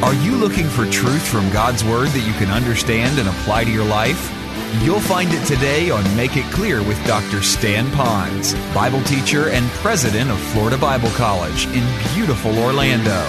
Are 0.00 0.14
you 0.14 0.36
looking 0.36 0.68
for 0.68 0.86
truth 0.86 1.26
from 1.26 1.50
God's 1.50 1.82
Word 1.82 2.10
that 2.10 2.24
you 2.24 2.32
can 2.34 2.50
understand 2.50 3.18
and 3.18 3.28
apply 3.28 3.64
to 3.64 3.70
your 3.70 3.84
life? 3.84 4.32
You'll 4.84 5.00
find 5.00 5.28
it 5.32 5.44
today 5.44 5.90
on 5.90 6.04
Make 6.16 6.36
It 6.36 6.44
Clear 6.52 6.84
with 6.84 7.04
Dr. 7.04 7.42
Stan 7.42 7.86
Ponz, 7.88 8.54
Bible 8.72 9.02
teacher 9.02 9.48
and 9.48 9.68
president 9.82 10.30
of 10.30 10.38
Florida 10.38 10.78
Bible 10.78 11.10
College 11.10 11.66
in 11.66 11.84
beautiful 12.14 12.56
Orlando. 12.60 13.26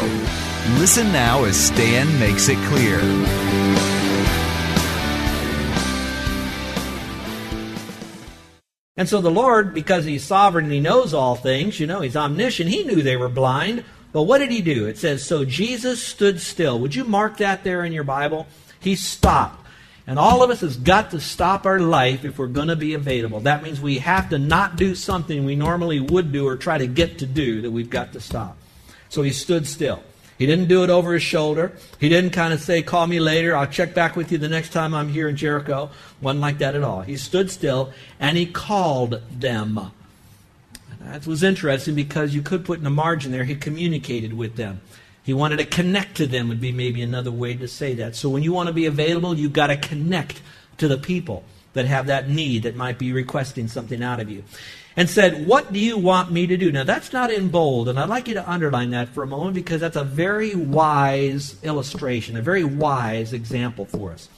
Listen 0.78 1.12
now 1.12 1.44
as 1.44 1.58
Stan 1.58 2.08
makes 2.20 2.50
it 2.50 2.58
clear. 2.68 3.00
And 8.96 9.10
so 9.10 9.22
the 9.22 9.32
Lord, 9.32 9.74
because 9.74 10.06
He's 10.06 10.24
sovereign 10.24 10.66
and 10.66 10.74
He 10.74 10.80
knows 10.80 11.16
all 11.16 11.36
things, 11.36 11.80
you 11.80 11.88
know, 11.88 12.02
He's 12.02 12.16
omniscient, 12.16 12.70
He 12.70 12.84
knew 12.84 13.02
they 13.02 13.18
were 13.18 13.28
blind. 13.28 13.84
But 14.12 14.24
what 14.24 14.40
did 14.40 14.52
He 14.52 14.62
do? 14.62 14.88
It 14.88 14.98
says, 14.98 15.26
So 15.26 15.46
Jesus 15.46 16.02
stood 16.02 16.42
still. 16.42 16.80
Would 16.80 16.96
you 16.96 17.04
mark 17.04 17.38
that 17.38 17.64
there 17.64 17.84
in 17.84 17.94
your 17.94 18.04
Bible? 18.04 18.48
He 18.80 18.96
stopped. 18.96 19.68
And 20.08 20.18
all 20.18 20.42
of 20.42 20.50
us 20.50 20.62
has 20.62 20.76
got 20.76 21.12
to 21.12 21.20
stop 21.20 21.68
our 21.68 21.80
life 21.80 22.26
if 22.26 22.40
we're 22.40 22.48
going 22.48 22.70
to 22.70 22.76
be 22.76 22.96
available. 22.96 23.42
That 23.42 23.62
means 23.62 23.80
we 23.80 24.00
have 24.00 24.30
to 24.32 24.40
not 24.40 24.76
do 24.76 24.96
something 24.96 25.46
we 25.46 25.56
normally 25.56 26.00
would 26.00 26.32
do 26.32 26.48
or 26.48 26.56
try 26.56 26.80
to 26.80 26.88
get 26.88 27.20
to 27.20 27.28
do 27.28 27.62
that 27.62 27.70
we've 27.70 27.92
got 27.92 28.14
to 28.14 28.20
stop. 28.20 28.58
So 29.10 29.22
he 29.22 29.32
stood 29.32 29.68
still. 29.68 30.02
He 30.40 30.48
didn't 30.48 30.68
do 30.68 30.84
it 30.84 30.90
over 30.90 31.14
his 31.14 31.22
shoulder. 31.22 31.74
He 32.00 32.10
didn't 32.10 32.32
kind 32.32 32.54
of 32.54 32.62
say, 32.62 32.82
Call 32.82 33.06
me 33.06 33.20
later. 33.20 33.56
I'll 33.56 33.68
check 33.68 33.94
back 33.94 34.16
with 34.16 34.32
you 34.32 34.40
the 34.40 34.50
next 34.50 34.70
time 34.72 34.96
I'm 34.96 35.10
here 35.10 35.28
in 35.28 35.36
Jericho. 35.36 35.92
Wasn't 36.22 36.42
like 36.42 36.58
that 36.60 36.76
at 36.76 36.82
all. 36.82 37.02
He 37.02 37.18
stood 37.18 37.52
still 37.52 37.94
and 38.20 38.36
he 38.36 38.48
called 38.48 39.22
them. 39.30 39.92
That 41.00 41.26
was 41.26 41.44
interesting 41.44 41.96
because 41.96 42.36
you 42.36 42.42
could 42.42 42.66
put 42.66 42.80
in 42.80 42.86
a 42.86 42.92
margin 42.92 43.32
there, 43.32 43.46
he 43.46 43.56
communicated 43.56 44.34
with 44.34 44.56
them. 44.56 44.82
He 45.24 45.34
wanted 45.34 45.58
to 45.58 45.66
connect 45.66 46.18
to 46.18 46.28
them, 46.28 46.50
would 46.50 46.62
be 46.62 46.72
maybe 46.72 47.02
another 47.02 47.32
way 47.32 47.54
to 47.54 47.68
say 47.68 47.94
that. 47.96 48.16
So 48.16 48.30
when 48.30 48.44
you 48.44 48.52
want 48.52 48.68
to 48.68 48.74
be 48.74 48.86
available, 48.86 49.38
you've 49.38 49.54
got 49.54 49.68
to 49.68 49.78
connect 49.78 50.42
to 50.78 50.88
the 50.88 50.98
people 50.98 51.44
that 51.74 51.86
have 51.86 52.08
that 52.08 52.30
need 52.30 52.64
that 52.64 52.76
might 52.76 52.98
be 52.98 53.14
requesting 53.14 53.68
something 53.68 54.02
out 54.02 54.20
of 54.20 54.30
you 54.30 54.44
and 54.96 55.10
said, 55.10 55.48
What 55.48 55.72
do 55.72 55.80
you 55.80 55.98
want 55.98 56.32
me 56.32 56.48
to 56.48 56.58
do? 56.58 56.72
Now, 56.72 56.84
that's 56.84 57.14
not 57.14 57.32
in 57.32 57.50
bold, 57.50 57.90
and 57.90 58.00
I'd 58.00 58.10
like 58.10 58.28
you 58.28 58.34
to 58.34 58.50
underline 58.50 58.92
that 58.92 59.10
for 59.10 59.24
a 59.24 59.28
moment 59.28 59.54
because 59.54 59.82
that's 59.82 59.96
a 59.96 60.04
very 60.04 60.56
wise 60.56 61.56
illustration, 61.64 62.36
a 62.36 62.42
very 62.42 62.64
wise 62.64 63.32
example 63.32 63.86
for 63.86 64.12
us. 64.12 64.30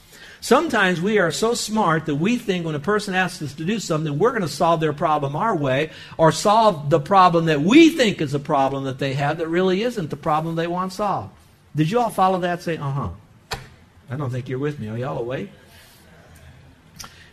Sometimes 0.42 1.00
we 1.00 1.20
are 1.20 1.30
so 1.30 1.54
smart 1.54 2.06
that 2.06 2.16
we 2.16 2.36
think 2.36 2.66
when 2.66 2.74
a 2.74 2.80
person 2.80 3.14
asks 3.14 3.40
us 3.42 3.54
to 3.54 3.64
do 3.64 3.78
something, 3.78 4.18
we're 4.18 4.30
going 4.30 4.42
to 4.42 4.48
solve 4.48 4.80
their 4.80 4.92
problem 4.92 5.36
our 5.36 5.54
way 5.54 5.90
or 6.18 6.32
solve 6.32 6.90
the 6.90 6.98
problem 6.98 7.44
that 7.44 7.60
we 7.60 7.90
think 7.90 8.20
is 8.20 8.34
a 8.34 8.40
problem 8.40 8.82
that 8.84 8.98
they 8.98 9.14
have 9.14 9.38
that 9.38 9.46
really 9.46 9.82
isn't 9.84 10.10
the 10.10 10.16
problem 10.16 10.56
they 10.56 10.66
want 10.66 10.92
solved. 10.92 11.32
Did 11.76 11.92
you 11.92 12.00
all 12.00 12.10
follow 12.10 12.40
that? 12.40 12.60
Say, 12.60 12.76
uh 12.76 12.90
huh. 12.90 13.08
I 14.10 14.16
don't 14.16 14.30
think 14.30 14.48
you're 14.48 14.58
with 14.58 14.80
me. 14.80 14.88
Are 14.88 14.98
y'all 14.98 15.18
awake? 15.18 15.48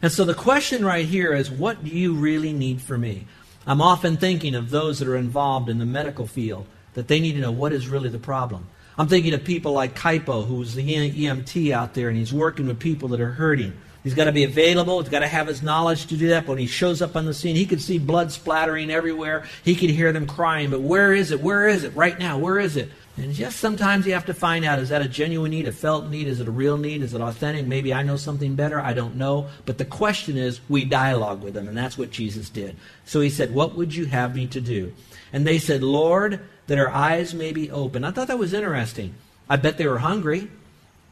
And 0.04 0.12
so 0.12 0.23
the 0.23 0.36
question 0.36 0.86
right 0.86 1.08
here 1.08 1.34
is 1.34 1.50
what 1.50 1.84
do 1.84 1.90
you 1.90 2.14
really 2.14 2.54
need 2.54 2.80
from 2.80 3.02
me? 3.02 3.26
I'm 3.66 3.82
often 3.82 4.18
thinking 4.18 4.54
of 4.54 4.70
those 4.70 5.00
that 5.00 5.08
are 5.08 5.18
involved 5.18 5.68
in 5.68 5.80
the 5.80 5.86
medical 5.86 6.28
field, 6.28 6.68
that 6.94 7.08
they 7.08 7.20
need 7.20 7.34
to 7.34 7.40
know 7.40 7.52
what 7.52 7.73
is 7.73 7.88
really 7.88 8.10
the 8.10 8.20
problem. 8.20 8.68
I'm 9.00 9.08
thinking 9.08 9.33
of 9.33 9.45
people 9.45 9.72
like 9.72 9.95
Kaipo, 9.95 10.45
who's 10.45 10.75
the 10.75 10.83
EMT 10.83 11.72
out 11.72 11.94
there, 11.94 12.09
and 12.09 12.17
he's 12.17 12.33
working 12.33 12.67
with 12.67 12.80
people 12.80 13.08
that 13.09 13.22
are 13.22 13.31
hurting. 13.31 13.72
He's 14.03 14.14
got 14.14 14.25
to 14.25 14.33
be 14.33 14.44
available. 14.44 15.00
He's 15.00 15.09
got 15.09 15.19
to 15.19 15.28
have 15.28 15.47
his 15.47 15.64
knowledge 15.64 16.08
to 16.08 16.17
do 16.17 16.28
that. 16.30 16.45
But 16.45 16.53
when 16.53 16.59
he 16.59 16.67
shows 16.67 17.02
up 17.02 17.16
on 17.16 17.25
the 17.25 17.33
scene, 17.33 17.55
he 17.55 17.66
can 17.66 17.80
see 17.80 17.97
blood 17.97 18.30
splattering 18.30 18.92
everywhere. 18.92 19.45
He 19.64 19.73
can 19.75 19.88
hear 19.88 20.11
them 20.11 20.27
crying. 20.27 20.70
But 20.70 20.81
where 20.81 21.14
is 21.14 21.31
it? 21.31 21.39
Where 21.39 21.66
is 21.70 21.86
it? 21.86 21.95
Right 21.95 22.20
now, 22.20 22.38
where 22.38 22.59
is 22.59 22.75
it? 22.75 22.89
And 23.16 23.33
just 23.33 23.59
sometimes 23.59 24.05
you 24.05 24.14
have 24.14 24.25
to 24.25 24.33
find 24.33 24.66
out 24.66 24.80
is 24.80 24.89
that 24.89 25.02
a 25.02 25.08
genuine 25.08 25.52
need, 25.52 25.67
a 25.67 25.72
felt 25.72 26.09
need? 26.09 26.27
Is 26.27 26.42
it 26.42 26.47
a 26.47 26.52
real 26.52 26.77
need? 26.77 27.02
Is 27.02 27.14
it 27.14 27.22
authentic? 27.22 27.67
Maybe 27.67 27.94
I 27.94 28.03
know 28.03 28.17
something 28.17 28.55
better. 28.55 28.81
I 28.81 28.94
don't 28.94 29.16
know. 29.16 29.47
But 29.66 29.77
the 29.77 29.86
question 29.86 30.38
is, 30.38 30.59
we 30.67 30.83
dialogue 30.83 31.42
with 31.42 31.54
them. 31.54 31.70
And 31.70 31.77
that's 31.77 31.98
what 31.98 32.11
Jesus 32.11 32.49
did. 32.49 32.76
So 33.05 33.21
he 33.21 33.30
said, 33.30 33.54
What 33.54 33.76
would 33.76 33.95
you 33.95 34.05
have 34.05 34.36
me 34.36 34.48
to 34.48 34.59
do? 34.59 34.93
And 35.32 35.45
they 35.45 35.59
said, 35.59 35.83
Lord, 35.83 36.42
that 36.70 36.80
our 36.80 36.90
eyes 36.90 37.34
may 37.34 37.52
be 37.52 37.70
open. 37.70 38.04
I 38.04 38.12
thought 38.12 38.28
that 38.28 38.40
was 38.40 38.54
interesting. 38.54 39.16
I 39.50 39.58
bet 39.58 39.78
they 39.78 39.88
were 39.88 39.98
hungry, 40.00 40.50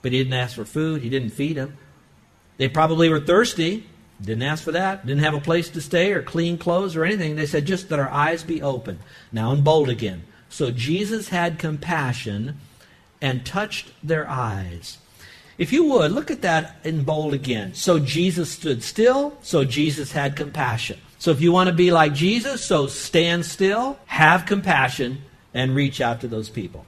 but 0.02 0.12
he 0.12 0.20
didn't 0.20 0.34
ask 0.34 0.56
for 0.56 0.66
food. 0.66 1.02
He 1.02 1.10
didn't 1.10 1.32
feed 1.32 1.58
them. 1.58 1.78
They 2.58 2.70
probably 2.70 3.10
were 3.10 3.20
thirsty. 3.20 3.88
Didn't 4.22 4.44
ask 4.44 4.64
for 4.64 4.72
that. 4.72 5.06
Didn't 5.06 5.24
have 5.24 5.34
a 5.34 5.42
place 5.42 5.70
to 5.72 5.82
stay 5.82 6.14
or 6.14 6.22
clean 6.22 6.58
clothes 6.58 6.96
or 6.96 7.04
anything. 7.04 7.36
They 7.36 7.48
said, 7.48 7.66
just 7.66 7.90
that 7.90 8.00
our 8.00 8.10
eyes 8.10 8.44
be 8.44 8.62
open. 8.62 9.00
Now 9.32 9.52
in 9.52 9.64
bold 9.64 9.90
again. 9.90 10.24
So 10.50 10.72
Jesus 10.72 11.30
had 11.30 11.60
compassion 11.60 12.58
and 13.22 13.46
touched 13.46 13.92
their 14.04 14.30
eyes. 14.30 15.00
If 15.58 15.74
you 15.74 15.86
would, 15.86 16.12
look 16.12 16.30
at 16.30 16.44
that 16.44 16.78
in 16.84 17.04
bold 17.04 17.34
again. 17.34 17.74
So 17.74 17.98
Jesus 17.98 18.52
stood 18.52 18.84
still, 18.84 19.38
so 19.42 19.66
Jesus 19.66 20.12
had 20.12 20.36
compassion. 20.36 21.00
So 21.18 21.32
if 21.32 21.42
you 21.42 21.52
want 21.52 21.68
to 21.68 21.76
be 21.76 21.90
like 21.90 22.14
Jesus, 22.14 22.64
so 22.64 22.86
stand 22.86 23.44
still, 23.44 23.98
have 24.06 24.46
compassion, 24.46 25.24
and 25.58 25.76
reach 25.76 26.02
out 26.02 26.22
to 26.22 26.28
those 26.28 26.50
people. 26.50 26.86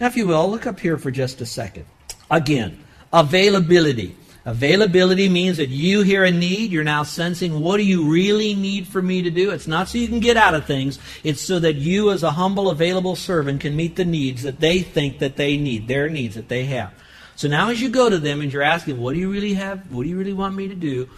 Now, 0.00 0.06
if 0.06 0.16
you 0.16 0.26
will, 0.26 0.50
look 0.50 0.66
up 0.66 0.80
here 0.80 0.96
for 0.96 1.10
just 1.10 1.40
a 1.40 1.46
second. 1.46 1.86
Again, 2.30 2.82
availability. 3.12 4.16
Availability 4.44 5.28
means 5.28 5.58
that 5.58 5.68
you 5.68 6.02
hear 6.02 6.24
a 6.24 6.30
need, 6.30 6.72
you're 6.72 6.82
now 6.82 7.04
sensing 7.04 7.60
what 7.60 7.76
do 7.76 7.84
you 7.84 8.10
really 8.10 8.54
need 8.54 8.88
for 8.88 9.00
me 9.00 9.22
to 9.22 9.30
do? 9.30 9.52
It's 9.52 9.68
not 9.68 9.88
so 9.88 9.98
you 9.98 10.08
can 10.08 10.18
get 10.18 10.36
out 10.36 10.54
of 10.54 10.64
things, 10.64 10.98
it's 11.22 11.40
so 11.40 11.60
that 11.60 11.76
you 11.76 12.10
as 12.10 12.24
a 12.24 12.32
humble 12.32 12.68
available 12.68 13.14
servant 13.14 13.60
can 13.60 13.76
meet 13.76 13.94
the 13.94 14.04
needs 14.04 14.42
that 14.42 14.58
they 14.58 14.80
think 14.80 15.20
that 15.20 15.36
they 15.36 15.56
need, 15.56 15.86
their 15.86 16.08
needs 16.08 16.34
that 16.34 16.48
they 16.48 16.64
have. 16.64 16.92
So 17.36 17.46
now 17.46 17.70
as 17.70 17.80
you 17.80 17.88
go 17.88 18.10
to 18.10 18.18
them 18.18 18.40
and 18.40 18.52
you're 18.52 18.62
asking, 18.62 19.00
what 19.00 19.14
do 19.14 19.20
you 19.20 19.30
really 19.30 19.54
have? 19.54 19.92
What 19.92 20.02
do 20.02 20.08
you 20.08 20.18
really 20.18 20.32
want 20.32 20.56
me 20.56 20.66
to 20.66 20.74
do? 20.74 21.08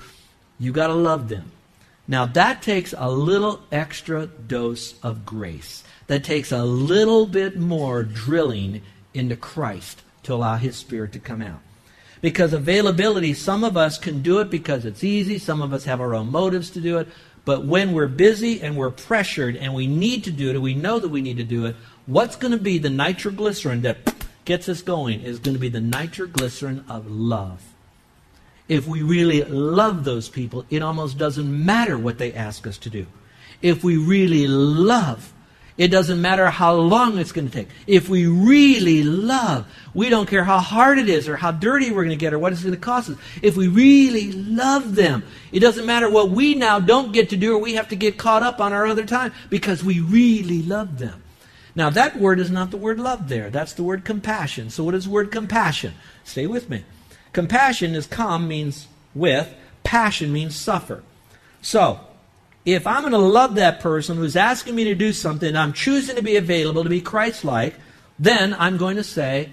You 0.59 0.73
got 0.73 0.89
to 0.89 0.95
love 0.95 1.31
them. 1.31 1.51
Now 2.07 2.27
that 2.27 2.61
takes 2.61 2.93
a 2.97 3.11
little 3.11 3.63
extra 3.73 4.27
dose 4.27 5.01
of 5.03 5.25
grace. 5.25 5.83
That 6.07 6.25
takes 6.25 6.53
a 6.53 6.65
little 6.65 7.27
bit 7.27 7.57
more 7.59 8.03
drilling 8.03 8.83
into 9.15 9.37
Christ 9.37 10.03
to 10.25 10.35
allow 10.35 10.57
his 10.57 10.77
spirit 10.77 11.13
to 11.13 11.19
come 11.19 11.41
out. 11.41 11.61
Because 12.21 12.53
availability, 12.53 13.35
some 13.35 13.65
of 13.65 13.77
us 13.77 13.99
can 13.99 14.23
do 14.23 14.41
it 14.41 14.51
because 14.51 14.85
it's 14.85 15.05
easy, 15.05 15.39
some 15.39 15.61
of 15.61 15.73
us 15.73 15.85
have 15.85 16.01
our 16.01 16.15
own 16.15 16.31
motives 16.31 16.71
to 16.71 16.81
do 16.81 16.99
it. 16.99 17.09
But 17.45 17.67
when 17.67 17.93
we're 17.93 18.09
busy 18.09 18.63
and 18.63 18.77
we're 18.77 18.91
pressured 18.91 19.57
and 19.57 19.75
we 19.75 19.87
need 19.87 20.25
to 20.25 20.31
do 20.31 20.49
it 20.49 20.55
and 20.55 20.63
we 20.63 20.75
know 20.75 20.99
that 20.99 21.11
we 21.11 21.21
need 21.21 21.37
to 21.37 21.45
do 21.45 21.67
it, 21.67 21.77
what's 22.07 22.37
going 22.37 22.53
to 22.53 22.59
be 22.59 22.79
the 22.79 22.91
nitroglycerin 22.91 23.83
that 23.83 24.15
gets 24.45 24.69
us 24.69 24.83
going 24.83 25.21
is 25.21 25.39
going 25.39 25.55
to 25.55 25.61
be 25.61 25.69
the 25.69 25.81
nitroglycerin 25.81 26.85
of 26.89 27.11
love. 27.11 27.63
If 28.69 28.87
we 28.87 29.03
really 29.03 29.43
love 29.45 30.05
those 30.05 30.31
people, 30.31 30.65
it 30.71 30.83
almost 30.83 31.19
doesn't 31.19 31.65
matter 31.65 31.99
what 31.99 32.17
they 32.17 32.33
ask 32.33 32.67
us 32.67 32.79
to 32.79 32.91
do. 32.91 33.07
If 33.61 33.85
we 33.85 33.99
really 33.99 34.47
love, 34.47 35.33
it 35.77 35.89
doesn't 35.89 36.21
matter 36.21 36.49
how 36.51 36.75
long 36.75 37.19
it's 37.19 37.33
going 37.33 37.49
to 37.49 37.53
take. 37.53 37.69
If 37.87 38.09
we 38.09 38.27
really 38.27 39.03
love, 39.03 39.67
we 39.93 40.09
don't 40.09 40.29
care 40.29 40.45
how 40.45 40.61
hard 40.61 40.99
it 40.99 41.09
is 41.09 41.29
or 41.29 41.37
how 41.37 41.51
dirty 41.51 41.91
we're 41.91 42.05
going 42.05 42.17
to 42.17 42.17
get 42.17 42.33
or 42.33 42.39
what 42.39 42.53
it's 42.53 42.63
going 42.63 42.75
to 42.75 42.81
cost 42.81 43.11
us. 43.11 43.17
If 43.43 43.57
we 43.57 43.67
really 43.67 44.31
love 44.31 44.95
them, 44.95 45.25
it 45.51 45.61
doesn't 45.61 45.85
matter 45.85 46.09
what 46.09 46.31
we 46.31 46.55
now 46.55 46.79
don't 46.79 47.13
get 47.13 47.31
to 47.31 47.37
do 47.37 47.57
or 47.57 47.59
we 47.59 47.75
have 47.75 47.89
to 47.89 47.97
get 47.97 48.19
caught 48.19 48.45
up 48.45 48.61
on 48.61 48.73
our 48.73 48.87
other 48.87 49.05
time 49.05 49.33
because 49.51 49.83
we 49.83 49.99
really 49.99 50.63
love 50.63 50.99
them. 50.99 51.23
Now, 51.75 51.91
that 51.91 52.21
word 52.21 52.39
is 52.39 52.53
not 52.53 52.71
the 52.71 52.77
word 52.77 53.01
love 53.01 53.29
there. 53.29 53.51
That's 53.51 53.73
the 53.73 53.83
word 53.83 54.05
compassion. 54.05 54.71
So, 54.71 54.85
what 54.85 54.95
is 54.95 55.05
the 55.07 55.11
word 55.11 55.33
compassion? 55.33 55.95
Stay 56.23 56.47
with 56.47 56.71
me. 56.71 56.85
Compassion 57.33 57.97
is 57.97 58.07
com 58.07 58.47
means 58.47 58.87
with, 59.13 59.53
passion 59.83 60.33
means 60.33 60.55
suffer. 60.55 61.03
So, 61.63 61.99
if 62.65 62.87
I'm 62.87 63.03
going 63.03 63.13
to 63.13 63.19
love 63.19 63.57
that 63.57 63.81
person 63.81 64.17
who's 64.17 64.37
asking 64.37 64.75
me 64.75 64.85
to 64.85 64.95
do 64.95 65.13
something, 65.13 65.55
I'm 65.55 65.73
choosing 65.73 66.17
to 66.17 66.23
be 66.23 66.37
available, 66.37 66.83
to 66.83 66.91
be 66.91 67.01
Christ 67.01 67.45
like, 67.45 67.75
then 68.19 68.55
I'm 68.55 68.79
going 68.79 68.97
to 68.97 69.05
say, 69.05 69.51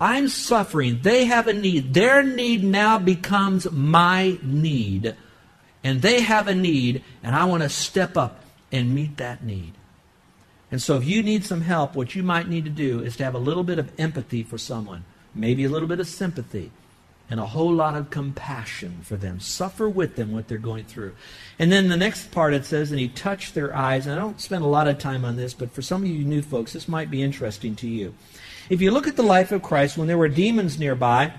I'm 0.00 0.28
suffering. 0.28 1.00
They 1.02 1.26
have 1.26 1.46
a 1.46 1.52
need. 1.52 1.92
Their 1.92 2.22
need 2.22 2.64
now 2.64 2.98
becomes 2.98 3.70
my 3.70 4.38
need. 4.42 5.14
And 5.84 6.00
they 6.00 6.22
have 6.22 6.48
a 6.48 6.54
need, 6.54 7.04
and 7.22 7.34
I 7.34 7.44
want 7.44 7.62
to 7.62 7.68
step 7.68 8.16
up 8.16 8.44
and 8.72 8.94
meet 8.94 9.18
that 9.18 9.44
need. 9.44 9.74
And 10.70 10.80
so, 10.80 10.96
if 10.96 11.04
you 11.04 11.22
need 11.22 11.44
some 11.44 11.62
help, 11.62 11.96
what 11.96 12.14
you 12.14 12.22
might 12.22 12.48
need 12.48 12.64
to 12.64 12.70
do 12.70 13.00
is 13.00 13.16
to 13.16 13.24
have 13.24 13.34
a 13.34 13.38
little 13.38 13.64
bit 13.64 13.78
of 13.78 13.90
empathy 13.98 14.42
for 14.42 14.56
someone, 14.56 15.04
maybe 15.34 15.64
a 15.64 15.68
little 15.68 15.88
bit 15.88 16.00
of 16.00 16.06
sympathy 16.06 16.70
and 17.30 17.38
a 17.38 17.46
whole 17.46 17.72
lot 17.72 17.94
of 17.94 18.10
compassion 18.10 18.98
for 19.02 19.16
them. 19.16 19.38
Suffer 19.38 19.88
with 19.88 20.16
them 20.16 20.32
what 20.32 20.48
they're 20.48 20.58
going 20.58 20.84
through. 20.84 21.14
And 21.60 21.70
then 21.70 21.88
the 21.88 21.96
next 21.96 22.32
part 22.32 22.52
it 22.52 22.64
says, 22.64 22.90
and 22.90 22.98
he 22.98 23.08
touched 23.08 23.54
their 23.54 23.74
eyes. 23.74 24.06
And 24.06 24.14
I 24.14 24.18
don't 24.20 24.40
spend 24.40 24.64
a 24.64 24.68
lot 24.68 24.88
of 24.88 24.98
time 24.98 25.24
on 25.24 25.36
this, 25.36 25.54
but 25.54 25.70
for 25.70 25.80
some 25.80 26.02
of 26.02 26.08
you 26.08 26.24
new 26.24 26.42
folks, 26.42 26.72
this 26.72 26.88
might 26.88 27.10
be 27.10 27.22
interesting 27.22 27.76
to 27.76 27.88
you. 27.88 28.14
If 28.68 28.80
you 28.80 28.90
look 28.90 29.06
at 29.06 29.16
the 29.16 29.22
life 29.22 29.52
of 29.52 29.62
Christ, 29.62 29.96
when 29.96 30.08
there 30.08 30.18
were 30.18 30.28
demons 30.28 30.78
nearby, 30.78 31.32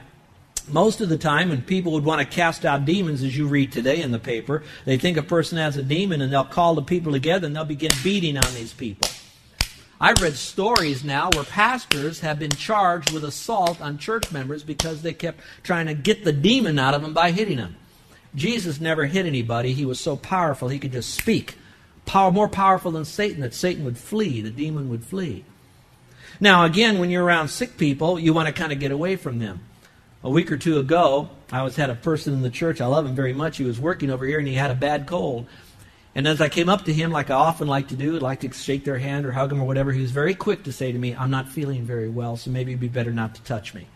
most 0.69 1.01
of 1.01 1.09
the 1.09 1.17
time 1.17 1.49
when 1.49 1.61
people 1.61 1.91
would 1.93 2.05
want 2.05 2.19
to 2.21 2.35
cast 2.35 2.65
out 2.65 2.85
demons, 2.85 3.21
as 3.23 3.35
you 3.35 3.47
read 3.47 3.71
today 3.71 4.01
in 4.01 4.11
the 4.11 4.19
paper, 4.19 4.63
they 4.85 4.97
think 4.97 5.17
a 5.17 5.23
person 5.23 5.57
has 5.57 5.75
a 5.75 5.83
demon 5.83 6.21
and 6.21 6.31
they'll 6.31 6.45
call 6.45 6.75
the 6.75 6.81
people 6.81 7.11
together 7.11 7.47
and 7.47 7.55
they'll 7.55 7.65
begin 7.65 7.91
beating 8.03 8.37
on 8.37 8.53
these 8.53 8.71
people. 8.71 9.09
I've 10.03 10.19
read 10.19 10.33
stories 10.33 11.03
now 11.03 11.29
where 11.35 11.43
pastors 11.43 12.21
have 12.21 12.39
been 12.39 12.49
charged 12.49 13.11
with 13.11 13.23
assault 13.23 13.79
on 13.79 13.99
church 13.99 14.31
members 14.31 14.63
because 14.63 15.03
they 15.03 15.13
kept 15.13 15.41
trying 15.61 15.85
to 15.85 15.93
get 15.93 16.23
the 16.23 16.33
demon 16.33 16.79
out 16.79 16.95
of 16.95 17.03
them 17.03 17.13
by 17.13 17.29
hitting 17.29 17.57
them. 17.57 17.75
Jesus 18.33 18.81
never 18.81 19.05
hit 19.05 19.27
anybody. 19.27 19.73
He 19.73 19.85
was 19.85 19.99
so 19.99 20.15
powerful 20.15 20.69
he 20.69 20.79
could 20.79 20.91
just 20.91 21.13
speak. 21.13 21.55
Power, 22.07 22.31
more 22.31 22.49
powerful 22.49 22.89
than 22.89 23.05
Satan, 23.05 23.41
that 23.41 23.53
Satan 23.53 23.85
would 23.85 23.95
flee, 23.95 24.41
the 24.41 24.49
demon 24.49 24.89
would 24.89 25.05
flee. 25.05 25.45
Now, 26.39 26.65
again, 26.65 26.97
when 26.97 27.11
you're 27.11 27.23
around 27.23 27.49
sick 27.49 27.77
people, 27.77 28.17
you 28.17 28.33
want 28.33 28.47
to 28.47 28.53
kind 28.53 28.71
of 28.71 28.79
get 28.79 28.91
away 28.91 29.17
from 29.17 29.37
them. 29.37 29.59
A 30.23 30.31
week 30.31 30.51
or 30.51 30.57
two 30.57 30.79
ago, 30.79 31.29
I 31.51 31.61
was 31.61 31.75
had 31.75 31.91
a 31.91 31.95
person 31.95 32.33
in 32.33 32.41
the 32.41 32.49
church. 32.49 32.81
I 32.81 32.87
love 32.87 33.05
him 33.05 33.13
very 33.13 33.33
much. 33.33 33.57
He 33.57 33.65
was 33.65 33.79
working 33.79 34.09
over 34.09 34.25
here 34.25 34.39
and 34.39 34.47
he 34.47 34.55
had 34.55 34.71
a 34.71 34.75
bad 34.75 35.05
cold. 35.05 35.45
And 36.13 36.27
as 36.27 36.41
I 36.41 36.49
came 36.49 36.67
up 36.67 36.85
to 36.85 36.93
him, 36.93 37.11
like 37.11 37.29
I 37.29 37.35
often 37.35 37.67
like 37.67 37.87
to 37.89 37.95
do, 37.95 38.15
I'd 38.15 38.21
like 38.21 38.41
to 38.41 38.51
shake 38.51 38.83
their 38.83 38.97
hand 38.97 39.25
or 39.25 39.31
hug 39.31 39.49
them 39.49 39.61
or 39.61 39.65
whatever, 39.65 39.93
he 39.93 40.01
was 40.01 40.11
very 40.11 40.35
quick 40.35 40.63
to 40.63 40.73
say 40.73 40.91
to 40.91 40.97
me, 40.97 41.15
I'm 41.15 41.31
not 41.31 41.47
feeling 41.47 41.83
very 41.85 42.09
well, 42.09 42.35
so 42.35 42.51
maybe 42.51 42.71
it'd 42.71 42.81
be 42.81 42.89
better 42.89 43.13
not 43.13 43.35
to 43.35 43.41
touch 43.43 43.73
me. 43.73 43.87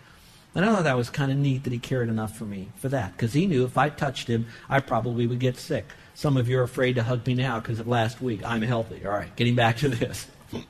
And 0.53 0.63
I 0.63 0.73
thought 0.73 0.85
that 0.85 0.95
was 0.95 1.09
kind 1.09 1.31
of 1.31 1.37
neat 1.37 1.65
that 1.65 1.73
he 1.73 1.79
cared 1.79 2.07
enough 2.07 2.37
for 2.37 2.45
me 2.45 2.69
for 2.77 2.87
that, 2.87 3.11
because 3.11 3.33
he 3.33 3.45
knew 3.45 3.65
if 3.65 3.77
I 3.77 3.89
touched 3.89 4.29
him, 4.29 4.47
I 4.69 4.79
probably 4.79 5.27
would 5.27 5.39
get 5.39 5.57
sick. 5.57 5.85
Some 6.13 6.37
of 6.37 6.47
you 6.47 6.59
are 6.59 6.63
afraid 6.63 6.95
to 6.95 7.03
hug 7.03 7.27
me 7.27 7.33
now 7.33 7.59
because 7.59 7.81
of 7.81 7.87
last 7.89 8.21
week. 8.21 8.45
I'm 8.45 8.61
healthy. 8.61 9.05
All 9.05 9.11
right, 9.11 9.35
getting 9.35 9.55
back 9.55 9.77
to 9.77 9.89
this. 9.89 10.27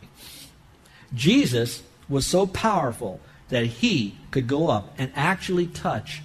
Jesus 1.13 1.83
was 2.09 2.25
so 2.25 2.47
powerful 2.47 3.19
that 3.49 3.65
he 3.67 4.17
could 4.31 4.47
go 4.47 4.69
up 4.69 4.95
and 4.97 5.11
actually 5.15 5.67
touch 5.67 6.23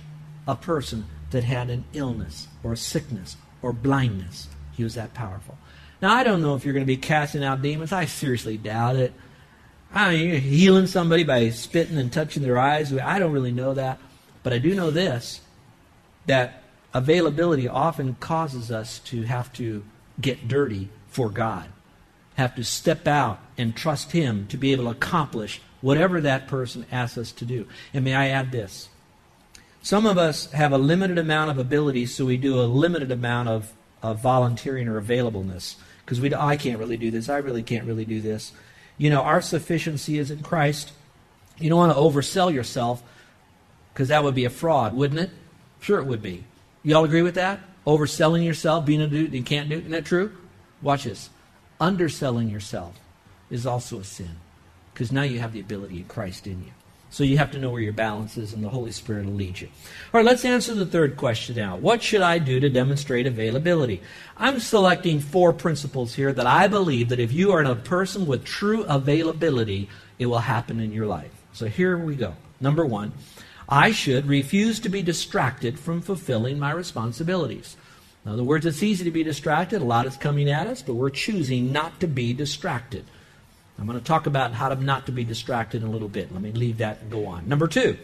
a 0.49 0.57
person 0.57 1.05
that 1.31 1.45
had 1.45 1.69
an 1.69 1.85
illness 1.93 2.49
or 2.63 2.73
a 2.73 2.77
sickness 2.79 3.37
or 3.61 3.75
blindness. 3.75 4.49
He 4.73 4.85
was 4.85 4.95
that 4.95 5.15
powerful. 5.15 5.57
Now, 6.01 6.15
I 6.15 6.25
don't 6.25 6.43
know 6.43 6.55
if 6.55 6.65
you're 6.65 6.75
going 6.75 6.87
to 6.87 6.93
be 6.93 6.97
casting 6.97 7.45
out 7.45 7.63
demons. 7.63 7.93
I 7.93 8.07
seriously 8.07 8.57
doubt 8.57 8.97
it. 8.97 9.13
I 9.93 10.11
mean, 10.11 10.29
you're 10.29 10.39
healing 10.39 10.87
somebody 10.87 11.25
by 11.25 11.51
spitting 11.51 11.99
and 11.99 12.13
touching 12.13 12.43
their 12.43 12.59
eyes. 12.59 12.93
I 12.93 13.19
don't 13.19 13.33
really 13.33 13.53
know 13.53 13.75
that. 13.75 13.99
But 14.43 14.53
I 14.53 14.59
do 14.59 14.75
know 14.75 14.91
this 14.91 15.41
that 16.27 16.63
availability 16.95 17.69
often 17.69 18.15
causes 18.21 18.71
us 18.71 18.99
to 19.01 19.23
have 19.23 19.53
to 19.55 19.83
get 20.21 20.49
dirty 20.49 20.89
for 21.09 21.29
God, 21.29 21.69
have 22.37 22.55
to 22.55 22.65
step 22.65 23.07
out 23.09 23.41
and 23.59 23.75
trust 23.75 24.13
Him 24.13 24.47
to 24.49 24.57
be 24.57 24.73
able 24.73 24.85
to 24.85 24.91
accomplish 24.91 25.61
whatever 25.81 26.21
that 26.21 26.47
person 26.47 26.87
asks 26.91 27.19
us 27.19 27.33
to 27.33 27.45
do. 27.45 27.67
And 27.93 28.05
may 28.05 28.15
I 28.15 28.29
add 28.29 28.53
this? 28.53 28.89
Some 29.83 30.05
of 30.07 30.19
us 30.19 30.51
have 30.53 30.73
a 30.73 30.79
limited 30.79 31.17
amount 31.19 31.51
of 31.51 31.59
ability, 31.59 32.07
so 32.07 32.27
we 32.27 32.37
do 32.37 32.61
a 32.61 32.65
limited 32.65 33.11
amount 33.11 33.49
of, 33.49 33.73
of 34.03 34.21
volunteering 34.21 34.89
or 34.89 35.01
availableness. 35.01 35.77
Because 36.05 36.21
we, 36.21 36.35
I 36.35 36.57
can't 36.57 36.79
really 36.79 36.97
do 36.97 37.11
this. 37.11 37.29
I 37.29 37.39
really 37.39 37.63
can't 37.63 37.87
really 37.87 38.05
do 38.05 38.21
this. 38.21 38.53
You 38.99 39.11
know, 39.11 39.23
our 39.23 39.41
sufficiency 39.41 40.19
is 40.19 40.31
in 40.31 40.43
Christ. 40.43 40.93
You 41.59 41.71
don't 41.71 41.79
want 41.79 41.93
to 41.93 41.99
oversell 41.99 42.53
yourself 42.53 43.03
because 43.93 44.09
that 44.09 44.25
would 44.25 44.35
be 44.35 44.45
a 44.45 44.51
fraud, 44.51 44.95
wouldn't 44.95 45.21
it? 45.21 45.31
Sure, 45.81 46.01
it 46.01 46.07
would 46.07 46.23
be. 46.23 46.45
You 46.83 46.97
all 46.97 47.05
agree 47.05 47.23
with 47.23 47.35
that? 47.35 47.61
Overselling 47.87 48.45
yourself, 48.45 48.85
being 48.85 49.01
a 49.01 49.07
dude 49.07 49.33
you 49.33 49.43
can't 49.43 49.69
do. 49.69 49.79
Isn't 49.79 49.91
that 49.91 50.05
true? 50.05 50.33
Watch 50.83 51.05
this. 51.05 51.31
Underselling 51.81 52.49
yourself 52.49 52.99
is 53.51 53.67
also 53.67 54.01
a 54.01 54.05
sin 54.05 54.37
because 54.93 55.13
now 55.13 55.23
you 55.23 55.39
have 55.41 55.53
the 55.53 55.61
ability 55.61 56.01
of 56.03 56.09
Christ 56.09 56.47
in 56.47 56.63
you. 56.63 56.73
So 57.13 57.25
you 57.25 57.39
have 57.39 57.51
to 57.51 57.59
know 57.59 57.71
where 57.71 57.83
your 57.83 57.93
balance 57.93 58.37
is, 58.37 58.53
and 58.53 58.63
the 58.63 58.69
Holy 58.69 58.93
Spirit 58.93 59.27
will 59.27 59.33
lead 59.33 59.61
you. 59.61 59.67
All 59.67 60.19
right, 60.19 60.25
let's 60.25 60.45
answer 60.45 60.75
the 60.75 60.87
third 60.87 61.17
question 61.17 61.57
now. 61.57 61.77
What 61.77 62.03
should 62.03 62.21
I 62.21 62.39
do 62.39 62.61
to 62.61 62.71
demonstrate 62.71 63.27
availability? 63.27 64.01
I'm 64.37 64.61
selecting 64.61 65.19
four 65.19 65.53
principles 65.53 66.15
here 66.15 66.33
that 66.33 66.47
I 66.47 66.69
believe 66.69 67.09
that 67.09 67.19
if 67.19 67.33
you 67.33 67.51
are 67.51 67.63
a 67.63 67.75
person 67.75 68.27
with 68.27 68.45
true 68.45 68.85
availability, 68.85 69.89
it 70.21 70.27
will 70.27 70.39
happen 70.39 70.79
in 70.79 70.93
your 70.93 71.07
life. 71.07 71.33
So 71.53 71.67
here 71.67 71.99
we 71.99 72.15
go. 72.15 72.37
Number 72.61 72.87
one, 72.87 73.13
I 73.69 73.91
should 73.91 74.27
refuse 74.27 74.79
to 74.81 74.89
be 74.89 75.03
distracted 75.03 75.81
from 75.81 76.03
fulfilling 76.03 76.61
my 76.61 76.71
responsibilities. 76.71 77.77
In 78.25 78.31
other 78.31 78.45
words, 78.45 78.67
it's 78.67 78.83
easy 78.83 79.05
to 79.05 79.11
be 79.11 79.25
distracted. 79.25 79.83
A 79.83 79.85
lot 79.85 80.07
is 80.07 80.17
coming 80.17 80.49
at 80.49 80.67
us, 80.67 80.83
but 80.83 80.95
we're 80.95 81.11
choosing 81.11 81.73
not 81.73 81.99
to 82.01 82.07
be 82.07 82.33
distracted. 82.33 83.05
I'm 83.81 83.87
going 83.87 83.99
to 83.99 84.05
talk 84.05 84.27
about 84.27 84.53
how 84.53 84.69
to 84.69 84.77
not 84.77 85.07
to 85.07 85.13
be 85.13 85.25
distracted 85.25 85.83
in 85.83 85.89
a 85.89 85.91
little 85.91 86.09
bit. 86.09 86.31
Let 86.33 86.43
me 86.43 86.53
leave 86.53 86.79
that 86.79 87.01
and 87.01 87.11
go 87.11 87.27
on. 87.27 87.49
Number 87.49 87.67
two, 87.67 87.97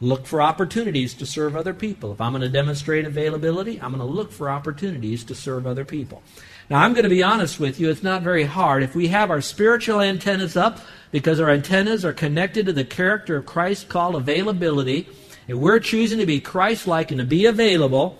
look 0.00 0.24
for 0.24 0.40
opportunities 0.40 1.14
to 1.14 1.26
serve 1.26 1.56
other 1.56 1.74
people. 1.74 2.12
If 2.12 2.20
I'm 2.20 2.30
going 2.30 2.42
to 2.42 2.48
demonstrate 2.48 3.04
availability, 3.06 3.80
I'm 3.80 3.90
going 3.90 3.98
to 3.98 4.04
look 4.04 4.30
for 4.30 4.48
opportunities 4.48 5.24
to 5.24 5.34
serve 5.34 5.66
other 5.66 5.84
people. 5.84 6.22
Now, 6.70 6.78
I'm 6.78 6.92
going 6.92 7.04
to 7.04 7.10
be 7.10 7.24
honest 7.24 7.58
with 7.58 7.80
you, 7.80 7.90
it's 7.90 8.04
not 8.04 8.22
very 8.22 8.44
hard. 8.44 8.84
If 8.84 8.94
we 8.94 9.08
have 9.08 9.30
our 9.30 9.40
spiritual 9.40 10.00
antennas 10.00 10.56
up, 10.56 10.78
because 11.10 11.40
our 11.40 11.50
antennas 11.50 12.04
are 12.04 12.12
connected 12.12 12.66
to 12.66 12.72
the 12.72 12.84
character 12.84 13.36
of 13.36 13.46
Christ 13.46 13.88
called 13.88 14.14
availability, 14.14 15.08
and 15.48 15.60
we're 15.60 15.80
choosing 15.80 16.18
to 16.18 16.26
be 16.26 16.40
Christ 16.40 16.86
like 16.86 17.10
and 17.10 17.18
to 17.18 17.26
be 17.26 17.46
available, 17.46 18.18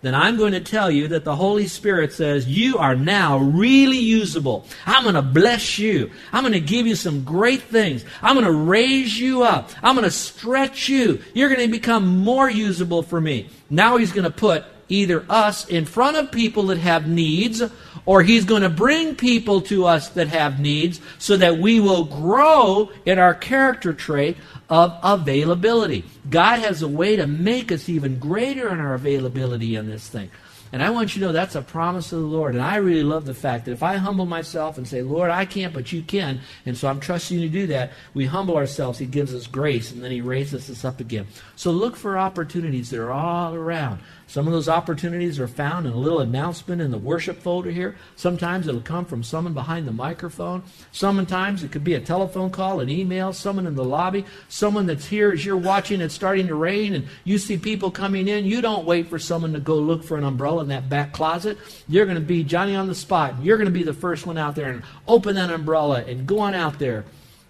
then 0.00 0.14
I'm 0.14 0.36
going 0.36 0.52
to 0.52 0.60
tell 0.60 0.90
you 0.90 1.08
that 1.08 1.24
the 1.24 1.34
Holy 1.34 1.66
Spirit 1.66 2.12
says, 2.12 2.46
You 2.46 2.78
are 2.78 2.94
now 2.94 3.38
really 3.38 3.98
usable. 3.98 4.64
I'm 4.86 5.02
going 5.02 5.16
to 5.16 5.22
bless 5.22 5.78
you. 5.78 6.10
I'm 6.32 6.42
going 6.42 6.52
to 6.52 6.60
give 6.60 6.86
you 6.86 6.94
some 6.94 7.24
great 7.24 7.62
things. 7.62 8.04
I'm 8.22 8.34
going 8.34 8.46
to 8.46 8.52
raise 8.52 9.18
you 9.18 9.42
up. 9.42 9.70
I'm 9.82 9.96
going 9.96 10.04
to 10.04 10.10
stretch 10.10 10.88
you. 10.88 11.20
You're 11.34 11.48
going 11.48 11.66
to 11.66 11.72
become 11.72 12.18
more 12.18 12.48
usable 12.48 13.02
for 13.02 13.20
me. 13.20 13.48
Now 13.70 13.96
He's 13.96 14.12
going 14.12 14.24
to 14.24 14.30
put 14.30 14.64
either 14.88 15.24
us 15.28 15.68
in 15.68 15.84
front 15.84 16.16
of 16.16 16.32
people 16.32 16.64
that 16.64 16.78
have 16.78 17.08
needs, 17.08 17.62
or 18.06 18.22
He's 18.22 18.44
going 18.44 18.62
to 18.62 18.70
bring 18.70 19.16
people 19.16 19.60
to 19.62 19.84
us 19.84 20.10
that 20.10 20.28
have 20.28 20.60
needs 20.60 21.00
so 21.18 21.36
that 21.36 21.58
we 21.58 21.80
will 21.80 22.04
grow 22.04 22.90
in 23.04 23.18
our 23.18 23.34
character 23.34 23.92
trait 23.92 24.36
of 24.68 24.98
availability. 25.02 26.04
God 26.28 26.60
has 26.60 26.82
a 26.82 26.88
way 26.88 27.16
to 27.16 27.26
make 27.26 27.72
us 27.72 27.88
even 27.88 28.18
greater 28.18 28.68
in 28.68 28.80
our 28.80 28.94
availability 28.94 29.76
in 29.76 29.88
this 29.88 30.06
thing. 30.06 30.30
And 30.72 30.82
I 30.82 30.90
want 30.90 31.14
you 31.14 31.20
to 31.20 31.26
know 31.26 31.32
that's 31.32 31.54
a 31.54 31.62
promise 31.62 32.12
of 32.12 32.20
the 32.20 32.26
Lord. 32.26 32.54
And 32.54 32.62
I 32.62 32.76
really 32.76 33.02
love 33.02 33.24
the 33.24 33.34
fact 33.34 33.64
that 33.64 33.72
if 33.72 33.82
I 33.82 33.96
humble 33.96 34.26
myself 34.26 34.78
and 34.78 34.86
say, 34.86 35.02
Lord, 35.02 35.30
I 35.30 35.44
can't, 35.44 35.74
but 35.74 35.92
you 35.92 36.02
can, 36.02 36.40
and 36.66 36.76
so 36.76 36.88
I'm 36.88 37.00
trusting 37.00 37.38
you 37.38 37.48
to 37.48 37.52
do 37.52 37.66
that, 37.68 37.92
we 38.14 38.26
humble 38.26 38.56
ourselves, 38.56 38.98
He 38.98 39.06
gives 39.06 39.34
us 39.34 39.46
grace, 39.46 39.92
and 39.92 40.02
then 40.02 40.10
He 40.10 40.20
raises 40.20 40.70
us 40.70 40.84
up 40.84 41.00
again. 41.00 41.26
So 41.56 41.70
look 41.70 41.96
for 41.96 42.18
opportunities 42.18 42.90
that 42.90 43.00
are 43.00 43.12
all 43.12 43.54
around. 43.54 44.00
Some 44.26 44.46
of 44.46 44.52
those 44.52 44.68
opportunities 44.68 45.40
are 45.40 45.48
found 45.48 45.86
in 45.86 45.92
a 45.94 45.96
little 45.96 46.20
announcement 46.20 46.82
in 46.82 46.90
the 46.90 46.98
worship 46.98 47.40
folder 47.40 47.70
here. 47.70 47.96
Sometimes 48.14 48.68
it'll 48.68 48.82
come 48.82 49.06
from 49.06 49.22
someone 49.22 49.54
behind 49.54 49.88
the 49.88 49.92
microphone. 49.92 50.62
Sometimes 50.92 51.64
it 51.64 51.72
could 51.72 51.82
be 51.82 51.94
a 51.94 52.00
telephone 52.00 52.50
call, 52.50 52.80
an 52.80 52.90
email, 52.90 53.32
someone 53.32 53.66
in 53.66 53.74
the 53.74 53.84
lobby, 53.84 54.26
someone 54.48 54.84
that's 54.84 55.06
here 55.06 55.32
as 55.32 55.46
you're 55.46 55.56
watching 55.56 56.02
it's 56.02 56.14
starting 56.14 56.46
to 56.46 56.54
rain 56.54 56.94
and 56.94 57.06
you 57.24 57.38
see 57.38 57.56
people 57.56 57.90
coming 57.90 58.28
in. 58.28 58.44
You 58.44 58.60
don't 58.60 58.84
wait 58.84 59.08
for 59.08 59.18
someone 59.18 59.54
to 59.54 59.60
go 59.60 59.76
look 59.76 60.04
for 60.04 60.18
an 60.18 60.24
umbrella 60.24 60.57
in 60.60 60.68
that 60.68 60.88
back 60.88 61.12
closet. 61.12 61.58
You're 61.88 62.06
going 62.06 62.16
to 62.16 62.20
be 62.20 62.44
Johnny 62.44 62.74
on 62.74 62.86
the 62.86 62.94
spot. 62.94 63.42
You're 63.42 63.56
going 63.56 63.66
to 63.66 63.72
be 63.72 63.82
the 63.82 63.92
first 63.92 64.26
one 64.26 64.38
out 64.38 64.54
there 64.54 64.70
and 64.70 64.82
open 65.06 65.34
that 65.36 65.50
umbrella 65.50 66.02
and 66.02 66.26
go 66.26 66.40
on 66.40 66.54
out 66.54 66.78
there 66.78 67.04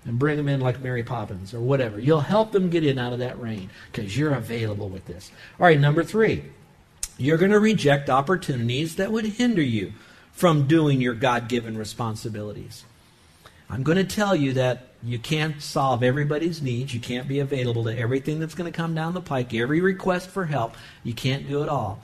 and 0.05 0.19
bring 0.19 0.37
them 0.37 0.49
in 0.49 0.61
like 0.61 0.81
Mary 0.81 1.03
Poppins 1.03 1.53
or 1.53 1.61
whatever. 1.61 1.99
You'll 1.99 2.21
help 2.21 2.53
them 2.53 2.71
get 2.71 2.85
in 2.85 2.99
out 2.99 3.13
of 3.13 3.19
that 3.19 3.41
rain 3.41 3.71
because 3.91 4.17
you're 4.17 4.35
available 4.35 4.89
with 4.89 5.07
this. 5.07 5.31
All 5.59 5.67
right, 5.67 5.79
number 5.79 6.03
three 6.05 6.45
you're 7.21 7.37
going 7.37 7.51
to 7.51 7.59
reject 7.59 8.09
opportunities 8.09 8.97
that 8.97 9.11
would 9.11 9.25
hinder 9.25 9.63
you 9.63 9.93
from 10.31 10.69
doing 10.69 11.01
your 11.01 11.15
God 11.15 11.49
given 11.49 11.77
responsibilities. 11.77 12.85
I'm 13.69 13.83
going 13.83 13.99
to 13.99 14.05
tell 14.05 14.37
you 14.37 14.53
that 14.55 14.89
you 15.03 15.19
can't 15.19 15.61
solve 15.61 16.03
everybody's 16.03 16.63
needs. 16.63 16.95
You 16.95 17.01
can't 17.01 17.29
be 17.29 17.41
available 17.41 17.85
to 17.85 17.99
everything 17.99 18.39
that's 18.39 18.55
going 18.55 18.71
to 18.71 18.77
come 18.77 18.95
down 18.95 19.15
the 19.15 19.21
pike, 19.21 19.53
every 19.53 19.81
request 19.81 20.31
for 20.31 20.47
help. 20.47 20.77
You 21.03 21.13
can't 21.13 21.49
do 21.49 21.63
it 21.63 21.69
all. 21.69 22.03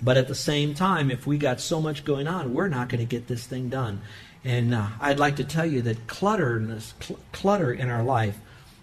But 0.00 0.16
at 0.16 0.28
the 0.28 0.34
same 0.34 0.74
time, 0.74 1.10
if 1.10 1.26
we 1.26 1.36
got 1.38 1.60
so 1.60 1.80
much 1.80 2.04
going 2.04 2.26
on, 2.26 2.54
we're 2.54 2.68
not 2.68 2.88
going 2.88 3.00
to 3.00 3.06
get 3.06 3.26
this 3.26 3.46
thing 3.46 3.68
done. 3.68 4.00
And 4.44 4.74
uh, 4.74 4.88
I'd 5.00 5.18
like 5.18 5.36
to 5.36 5.44
tell 5.44 5.66
you 5.66 5.82
that 5.82 6.10
cl- 6.10 7.18
clutter 7.32 7.72
in 7.72 7.90
our 7.90 8.02
life 8.02 8.38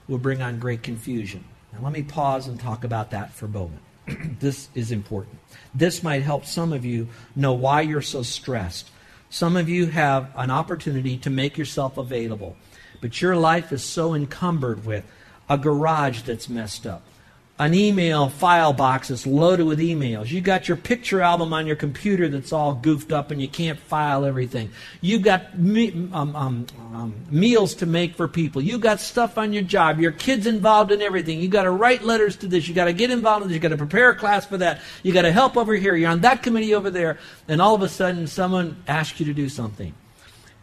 will 0.07 0.17
bring 0.17 0.41
on 0.41 0.59
great 0.59 0.83
confusion. 0.83 1.43
Now, 1.73 1.79
let 1.81 1.93
me 1.93 2.03
pause 2.03 2.47
and 2.47 2.59
talk 2.59 2.83
about 2.83 3.11
that 3.11 3.33
for 3.33 3.45
a 3.45 3.49
moment. 3.49 3.81
this 4.39 4.69
is 4.73 4.91
important. 4.91 5.39
This 5.73 6.03
might 6.03 6.23
help 6.23 6.45
some 6.45 6.73
of 6.73 6.85
you 6.85 7.07
know 7.35 7.53
why 7.53 7.81
you're 7.81 8.01
so 8.01 8.23
stressed. 8.23 8.89
Some 9.29 9.55
of 9.55 9.69
you 9.69 9.87
have 9.87 10.31
an 10.35 10.49
opportunity 10.49 11.17
to 11.17 11.29
make 11.29 11.57
yourself 11.57 11.97
available, 11.97 12.55
but 13.01 13.21
your 13.21 13.35
life 13.35 13.71
is 13.71 13.83
so 13.83 14.15
encumbered 14.15 14.85
with 14.85 15.05
a 15.47 15.57
garage 15.57 16.23
that's 16.23 16.49
messed 16.49 16.87
up, 16.87 17.03
an 17.59 17.73
email 17.73 18.29
file 18.29 18.71
box 18.71 19.09
that's 19.09 19.27
loaded 19.27 19.65
with 19.65 19.79
emails. 19.79 20.31
You 20.31 20.39
got 20.39 20.69
your 20.69 20.77
picture 20.77 21.21
album 21.21 21.51
on 21.51 21.67
your 21.67 21.75
computer 21.75 22.29
that's 22.29 22.53
all 22.53 22.73
goofed 22.73 23.11
up 23.11 23.31
and 23.31 23.41
you 23.41 23.49
can't 23.49 23.77
file 23.77 24.23
everything. 24.23 24.71
You've 25.01 25.23
got 25.23 25.59
me, 25.59 25.91
um, 26.13 26.33
um, 26.37 26.65
um, 26.93 27.15
meals 27.29 27.75
to 27.75 27.85
make 27.85 28.15
for 28.15 28.29
people. 28.29 28.61
You've 28.61 28.79
got 28.79 29.01
stuff 29.01 29.37
on 29.37 29.51
your 29.51 29.63
job. 29.63 29.99
Your 29.99 30.13
kids 30.13 30.47
involved 30.47 30.93
in 30.93 31.01
everything. 31.01 31.41
You've 31.41 31.51
got 31.51 31.63
to 31.63 31.71
write 31.71 32.01
letters 32.01 32.37
to 32.37 32.47
this. 32.47 32.69
You've 32.69 32.75
got 32.75 32.85
to 32.85 32.93
get 32.93 33.11
involved 33.11 33.43
in 33.43 33.49
this. 33.49 33.55
You've 33.55 33.63
got 33.63 33.69
to 33.69 33.77
prepare 33.77 34.11
a 34.11 34.15
class 34.15 34.45
for 34.45 34.55
that. 34.57 34.79
You've 35.03 35.15
got 35.15 35.23
to 35.23 35.31
help 35.33 35.57
over 35.57 35.75
here. 35.75 35.97
You're 35.97 36.11
on 36.11 36.21
that 36.21 36.41
committee 36.41 36.73
over 36.73 36.89
there, 36.89 37.19
and 37.49 37.61
all 37.61 37.75
of 37.75 37.81
a 37.81 37.89
sudden 37.89 38.25
someone 38.27 38.81
asks 38.87 39.19
you 39.19 39.25
to 39.25 39.33
do 39.33 39.49
something. 39.49 39.93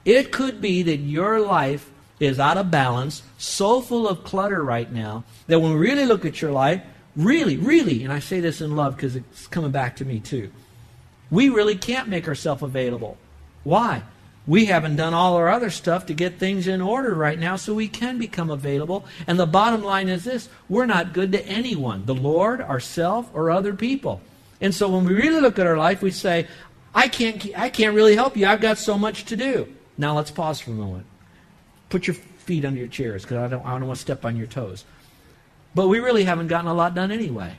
It 0.07 0.33
could 0.33 0.63
be 0.63 0.83
that 0.85 0.99
your 0.99 1.41
life 1.41 1.91
is 2.19 2.41
out 2.41 2.57
of 2.57 2.71
balance, 2.71 3.23
so 3.39 3.81
full 3.81 4.09
of 4.09 4.25
clutter 4.25 4.63
right 4.63 4.91
now 4.91 5.25
that 5.47 5.61
when 5.61 5.73
we 5.73 5.79
really 5.79 6.07
look 6.07 6.25
at 6.25 6.41
your 6.41 6.53
life, 6.53 6.83
really, 7.15 7.57
really, 7.57 8.05
and 8.05 8.13
I 8.13 8.21
say 8.21 8.41
this 8.41 8.61
in 8.61 8.77
love 8.77 8.97
because 8.97 9.17
it's 9.17 9.47
coming 9.47 9.71
back 9.71 9.97
to 9.97 10.05
me 10.05 10.21
too, 10.21 10.51
we 11.31 11.49
really 11.49 11.77
can't 11.77 12.09
make 12.09 12.29
ourselves 12.29 12.63
available. 12.63 13.17
Why? 13.65 14.03
We 14.47 14.67
haven't 14.67 14.97
done 14.97 15.13
all 15.13 15.35
our 15.35 15.49
other 15.49 15.71
stuff 15.71 16.07
to 16.07 16.15
get 16.15 16.39
things 16.39 16.69
in 16.69 16.81
order 16.81 17.15
right 17.15 17.39
now 17.39 17.57
so 17.57 17.75
we 17.75 17.89
can 17.89 18.17
become 18.17 18.49
available. 18.49 19.05
And 19.27 19.41
the 19.41 19.47
bottom 19.47 19.83
line 19.83 20.09
is 20.09 20.25
this 20.25 20.49
we're 20.69 20.87
not 20.87 21.13
good 21.13 21.33
to 21.33 21.45
anyone, 21.47 22.07
the 22.07 22.15
Lord, 22.15 22.61
ourselves, 22.61 23.29
or 23.35 23.51
other 23.51 23.75
people. 23.75 24.21
And 24.61 24.75
so 24.75 24.89
when 24.89 25.05
we 25.05 25.15
really 25.15 25.41
look 25.41 25.59
at 25.59 25.67
our 25.67 25.77
life, 25.77 26.01
we 26.01 26.13
say, 26.13 26.47
I 26.95 27.09
can't, 27.09 27.47
I 27.59 27.69
can't 27.69 27.95
really 27.95 28.15
help 28.15 28.37
you. 28.37 28.47
I've 28.47 28.61
got 28.61 28.79
so 28.79 28.97
much 28.97 29.25
to 29.27 29.37
do. 29.37 29.69
Now 29.99 30.17
let's 30.17 30.31
pause 30.31 30.61
for 30.61 30.71
a 30.71 30.75
moment. 30.75 31.07
Put 31.89 32.07
your 32.07 32.15
feet 32.15 32.65
under 32.65 32.79
your 32.79 32.89
chairs 32.89 33.23
because 33.23 33.39
I 33.39 33.49
don't, 33.49 33.65
I 33.65 33.71
don't 33.71 33.87
want 33.87 33.99
to 33.99 34.03
step 34.03 34.25
on 34.25 34.37
your 34.37 34.47
toes. 34.47 34.85
But 35.75 35.89
we 35.89 35.99
really 35.99 36.25
haven't 36.25 36.49
gotten 36.49 36.69
a 36.69 36.75
lot 36.75 36.95
done 36.95 37.11
anyway. 37.11 37.55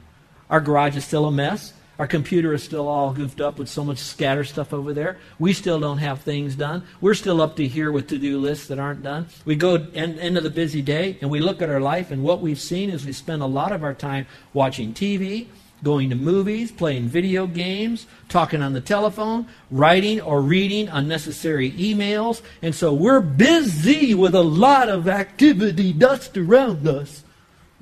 Our 0.50 0.60
garage 0.60 0.96
is 0.96 1.06
still 1.06 1.26
a 1.26 1.32
mess. 1.32 1.74
Our 2.00 2.08
computer 2.08 2.54
is 2.54 2.64
still 2.64 2.88
all 2.88 3.12
goofed 3.12 3.42
up 3.42 3.58
with 3.58 3.70
so 3.70 3.84
much 3.84 3.98
scatter 3.98 4.44
stuff 4.44 4.72
over 4.72 4.94
there. 4.94 5.18
We 5.40 5.54
still 5.54 5.80
don't 5.80 5.98
have 5.98 6.22
things 6.22 6.56
done. 6.56 6.84
We're 7.02 7.16
still 7.16 7.42
up 7.42 7.56
to 7.56 7.68
here 7.68 7.92
with 7.92 8.08
to 8.10 8.20
do 8.20 8.40
lists 8.40 8.68
that 8.68 8.78
aren't 8.78 9.02
done. 9.02 9.28
We 9.46 9.56
go 9.56 9.76
end, 9.94 10.20
end 10.20 10.38
of 10.38 10.44
the 10.44 10.52
busy 10.52 10.82
day 10.82 11.18
and 11.22 11.32
we 11.32 11.40
look 11.40 11.62
at 11.62 11.70
our 11.70 11.80
life, 11.80 12.12
and 12.12 12.24
what 12.24 12.40
we've 12.40 12.60
seen 12.60 12.92
is 12.92 13.06
we 13.06 13.14
spend 13.14 13.42
a 13.42 13.48
lot 13.48 13.72
of 13.72 13.84
our 13.84 13.96
time 13.96 14.28
watching 14.54 14.94
TV, 14.94 15.48
going 15.84 16.10
to 16.10 16.16
movies, 16.16 16.72
playing 16.72 17.08
video 17.08 17.46
games, 17.48 18.08
talking 18.30 18.62
on 18.62 18.74
the 18.74 18.82
telephone, 18.82 19.48
writing 19.70 20.20
or 20.22 20.42
reading 20.42 20.88
unnecessary 20.88 21.72
emails. 21.74 22.42
And 22.62 22.74
so 22.74 22.94
we're 22.94 23.22
busy 23.22 24.14
with 24.14 24.34
a 24.34 24.42
lot 24.42 24.90
of 24.90 25.08
activity 25.08 25.94
dust 25.94 26.38
around 26.38 26.88
us. 26.88 27.24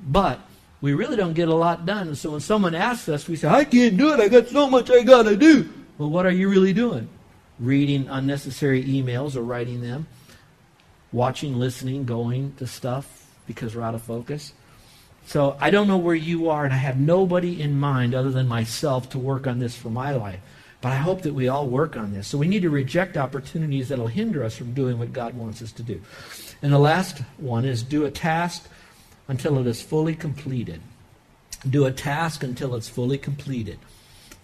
But 0.00 0.40
we 0.80 0.92
really 0.92 1.16
don't 1.16 1.32
get 1.32 1.48
a 1.48 1.54
lot 1.54 1.86
done. 1.86 2.08
And 2.08 2.18
so 2.18 2.32
when 2.32 2.40
someone 2.40 2.74
asks 2.74 3.08
us, 3.08 3.28
we 3.28 3.36
say, 3.36 3.48
I 3.48 3.64
can't 3.64 3.96
do 3.96 4.12
it. 4.12 4.20
I 4.20 4.28
got 4.28 4.48
so 4.48 4.68
much 4.68 4.90
I 4.90 5.02
got 5.02 5.22
to 5.22 5.36
do. 5.36 5.68
Well, 5.98 6.10
what 6.10 6.26
are 6.26 6.30
you 6.30 6.48
really 6.48 6.74
doing? 6.74 7.08
Reading 7.58 8.06
unnecessary 8.08 8.84
emails 8.84 9.34
or 9.34 9.42
writing 9.42 9.80
them, 9.80 10.06
watching, 11.12 11.58
listening, 11.58 12.04
going 12.04 12.52
to 12.58 12.66
stuff 12.66 13.26
because 13.46 13.74
we're 13.74 13.82
out 13.82 13.94
of 13.94 14.02
focus. 14.02 14.52
So 15.26 15.56
I 15.60 15.70
don't 15.70 15.88
know 15.88 15.98
where 15.98 16.14
you 16.14 16.50
are, 16.50 16.64
and 16.64 16.72
I 16.72 16.76
have 16.76 16.98
nobody 16.98 17.60
in 17.60 17.78
mind 17.78 18.14
other 18.14 18.30
than 18.30 18.46
myself 18.46 19.10
to 19.10 19.18
work 19.18 19.46
on 19.46 19.58
this 19.58 19.76
for 19.76 19.90
my 19.90 20.12
life. 20.12 20.40
But 20.80 20.92
I 20.92 20.96
hope 20.96 21.22
that 21.22 21.34
we 21.34 21.48
all 21.48 21.66
work 21.66 21.96
on 21.96 22.12
this. 22.12 22.28
So 22.28 22.38
we 22.38 22.46
need 22.46 22.62
to 22.62 22.70
reject 22.70 23.16
opportunities 23.16 23.88
that 23.88 23.98
will 23.98 24.06
hinder 24.06 24.44
us 24.44 24.56
from 24.56 24.72
doing 24.72 24.98
what 24.98 25.12
God 25.12 25.34
wants 25.34 25.62
us 25.62 25.72
to 25.72 25.82
do. 25.82 26.00
And 26.62 26.72
the 26.72 26.78
last 26.78 27.22
one 27.38 27.64
is 27.64 27.82
do 27.82 28.04
a 28.04 28.10
task 28.10 28.68
until 29.26 29.58
it 29.58 29.66
is 29.66 29.82
fully 29.82 30.14
completed. 30.14 30.80
Do 31.68 31.86
a 31.86 31.92
task 31.92 32.44
until 32.44 32.76
it's 32.76 32.88
fully 32.88 33.18
completed. 33.18 33.80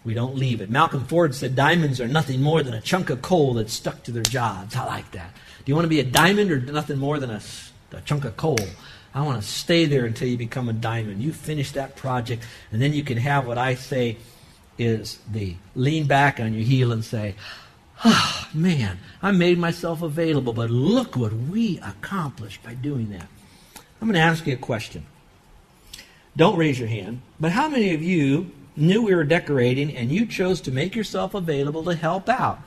We 0.05 0.15
don't 0.15 0.35
leave 0.35 0.61
it. 0.61 0.69
Malcolm 0.69 1.05
Forbes 1.05 1.39
said 1.39 1.55
diamonds 1.55 2.01
are 2.01 2.09
nothing 2.09 2.43
more 2.43 2.65
than 2.65 2.75
a 2.75 2.81
chunk 2.81 3.09
of 3.09 3.23
coal 3.23 3.55
that's 3.55 3.73
stuck 3.73 4.03
to 4.05 4.11
their 4.11 4.25
jobs. 4.25 4.75
I 4.75 4.85
like 4.85 5.13
that. 5.13 5.33
Do 5.65 5.71
you 5.71 5.77
want 5.77 5.85
to 5.85 5.91
be 5.91 6.01
a 6.01 6.05
diamond 6.05 6.51
or 6.51 6.59
nothing 6.61 6.99
more 6.99 7.21
than 7.21 7.31
a, 7.31 7.41
a 7.93 8.01
chunk 8.01 8.25
of 8.25 8.37
coal? 8.37 8.59
I 9.15 9.23
want 9.23 9.43
to 9.43 9.47
stay 9.47 9.85
there 9.85 10.07
until 10.07 10.29
you 10.29 10.39
become 10.39 10.69
a 10.69 10.73
diamond. 10.73 11.23
You 11.23 11.33
finish 11.33 11.73
that 11.73 11.97
project, 11.97 12.45
and 12.71 12.81
then 12.81 12.93
you 12.93 13.05
can 13.05 13.19
have 13.19 13.47
what 13.47 13.59
I 13.59 13.75
say 13.75 14.17
is 14.79 15.19
the 15.31 15.57
lean 15.75 16.07
back 16.07 16.41
on 16.41 16.55
your 16.55 16.65
heel 16.65 16.93
and 16.93 17.05
say, 17.05 17.35
Oh, 18.05 18.49
man, 18.53 18.99
I 19.23 19.31
made 19.31 19.59
myself 19.59 20.03
available, 20.03 20.53
but 20.53 20.71
look 20.71 21.15
what 21.15 21.33
we 21.33 21.79
accomplished 21.79 22.63
by 22.63 22.75
doing 22.75 23.11
that. 23.11 23.29
I'm 24.01 24.09
going 24.09 24.15
to 24.15 24.21
ask 24.21 24.47
you 24.47 24.55
a 24.55 24.57
question. 24.57 25.07
Don't 26.37 26.57
raise 26.57 26.81
your 26.81 26.89
hand, 26.89 27.21
but 27.39 27.53
how 27.53 27.69
many 27.69 27.95
of 27.95 28.03
you 28.03 28.51
knew 28.75 29.03
we 29.03 29.15
were 29.15 29.23
decorating 29.23 29.95
and 29.95 30.11
you 30.11 30.27
chose 30.27 30.61
to 30.63 30.73
make 30.73 30.97
yourself 30.97 31.35
available 31.35 31.85
to 31.85 31.95
help 31.95 32.29
out? 32.29 32.59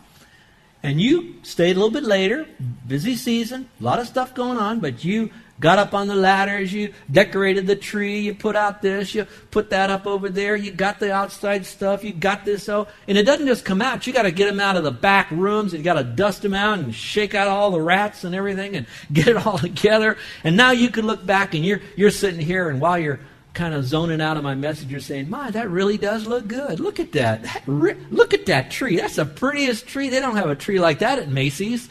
And 0.82 1.02
you 1.02 1.36
stayed 1.42 1.72
a 1.72 1.80
little 1.80 1.90
bit 1.90 2.04
later, 2.04 2.48
busy 2.88 3.16
season, 3.16 3.68
a 3.82 3.84
lot 3.84 4.00
of 4.00 4.08
stuff 4.08 4.36
going 4.36 4.58
on, 4.58 4.80
but 4.80 5.04
you 5.04 5.32
got 5.60 5.80
up 5.80 5.94
on 5.94 6.08
the 6.08 6.16
ladders, 6.16 6.74
you 6.74 6.94
decorated 7.10 7.66
the 7.66 7.76
tree, 7.76 8.20
you 8.20 8.36
put 8.36 8.56
out 8.56 8.82
this, 8.82 9.16
you 9.16 9.26
put 9.52 9.70
that 9.70 9.90
up 9.90 10.06
over 10.06 10.30
there, 10.30 10.56
you 10.56 10.72
got 10.72 11.00
the 11.00 11.14
outside 11.14 11.66
stuff, 11.66 12.04
you 12.04 12.14
got 12.14 12.44
this 12.44 12.68
oh, 12.68 12.88
and 13.08 13.18
it 13.18 13.24
doesn't 13.24 13.48
just 13.48 13.64
come 13.64 13.82
out. 13.82 14.06
You 14.06 14.14
got 14.14 14.24
to 14.24 14.32
get 14.32 14.48
them 14.48 14.60
out 14.60 14.76
of 14.76 14.84
the 14.84 14.92
back 14.92 15.32
rooms, 15.32 15.74
and 15.74 15.80
you 15.80 15.84
got 15.84 15.94
to 15.96 16.04
dust 16.04 16.42
them 16.42 16.54
out 16.54 16.80
and 16.80 16.94
shake 16.94 17.34
out 17.34 17.48
all 17.48 17.72
the 17.72 17.82
rats 17.82 18.24
and 18.24 18.36
everything, 18.36 18.76
and 18.76 18.86
get 19.14 19.28
it 19.28 19.46
all 19.46 19.58
together. 19.58 20.18
And 20.44 20.58
now 20.58 20.72
you 20.72 20.90
can 20.90 21.08
look 21.08 21.26
back, 21.26 21.54
and 21.54 21.66
you're 21.66 21.82
you're 21.96 22.12
sitting 22.12 22.42
here, 22.42 22.70
and 22.70 22.82
while 22.82 23.00
you're 23.00 23.20
kind 23.54 23.74
of 23.74 23.86
zoning 23.86 24.20
out 24.20 24.36
of 24.36 24.44
my 24.44 24.56
message, 24.56 24.90
you're 24.90 25.00
saying, 25.00 25.30
"My, 25.30 25.52
that 25.52 25.70
really 25.70 25.98
does 25.98 26.28
look 26.28 26.48
good. 26.48 26.80
Look 26.82 27.00
at 27.00 27.14
that. 27.14 27.44
that 27.44 27.64
re- 27.66 27.98
look 28.12 28.34
at 28.34 28.48
that 28.48 28.72
tree. 28.72 28.98
That's 28.98 29.16
the 29.16 29.26
prettiest 29.26 29.88
tree. 29.88 30.10
They 30.10 30.20
don't 30.20 30.36
have 30.36 30.50
a 30.50 30.56
tree 30.56 30.80
like 30.80 31.00
that 31.00 31.20
at 31.20 31.30
Macy's." 31.30 31.88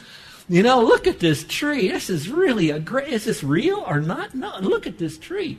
You 0.49 0.63
know, 0.63 0.83
look 0.83 1.07
at 1.07 1.21
this 1.21 1.45
tree. 1.45 1.89
This 1.89 2.11
is 2.11 2.29
really 2.29 2.71
a 2.71 2.79
great. 2.79 3.09
Is 3.09 3.25
this 3.25 3.43
real 3.43 3.83
or 3.87 4.01
not? 4.01 4.35
No, 4.35 4.59
look 4.61 4.87
at 4.87 4.99
this 4.99 5.17
tree. 5.17 5.59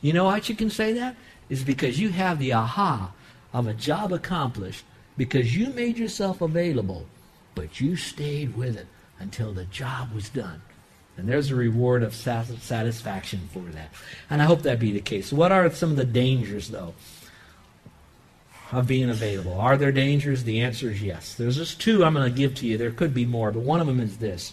You 0.00 0.12
know 0.12 0.24
what 0.24 0.48
you 0.48 0.54
can 0.54 0.70
say 0.70 0.92
that? 0.94 1.16
Is 1.48 1.64
because 1.64 1.98
you 1.98 2.10
have 2.10 2.38
the 2.38 2.52
aha 2.52 3.12
of 3.52 3.66
a 3.66 3.74
job 3.74 4.12
accomplished 4.12 4.84
because 5.16 5.56
you 5.56 5.70
made 5.70 5.98
yourself 5.98 6.40
available, 6.40 7.06
but 7.54 7.80
you 7.80 7.96
stayed 7.96 8.56
with 8.56 8.76
it 8.76 8.86
until 9.18 9.52
the 9.52 9.64
job 9.64 10.12
was 10.12 10.28
done. 10.28 10.62
And 11.16 11.28
there's 11.28 11.50
a 11.50 11.54
reward 11.54 12.02
of 12.02 12.14
satisfaction 12.14 13.48
for 13.52 13.60
that. 13.72 13.90
And 14.30 14.40
I 14.40 14.46
hope 14.46 14.62
that 14.62 14.78
be 14.78 14.92
the 14.92 15.00
case. 15.00 15.32
What 15.32 15.52
are 15.52 15.68
some 15.70 15.90
of 15.90 15.96
the 15.96 16.04
dangers, 16.04 16.68
though? 16.68 16.94
Of 18.72 18.86
being 18.86 19.10
available. 19.10 19.60
Are 19.60 19.76
there 19.76 19.92
dangers? 19.92 20.44
The 20.44 20.62
answer 20.62 20.90
is 20.90 21.02
yes. 21.02 21.34
There's 21.34 21.56
just 21.56 21.80
two 21.80 22.04
I'm 22.04 22.14
going 22.14 22.30
to 22.30 22.36
give 22.36 22.54
to 22.56 22.66
you. 22.66 22.78
There 22.78 22.90
could 22.90 23.12
be 23.12 23.26
more, 23.26 23.52
but 23.52 23.62
one 23.62 23.80
of 23.80 23.86
them 23.86 24.00
is 24.00 24.16
this. 24.16 24.52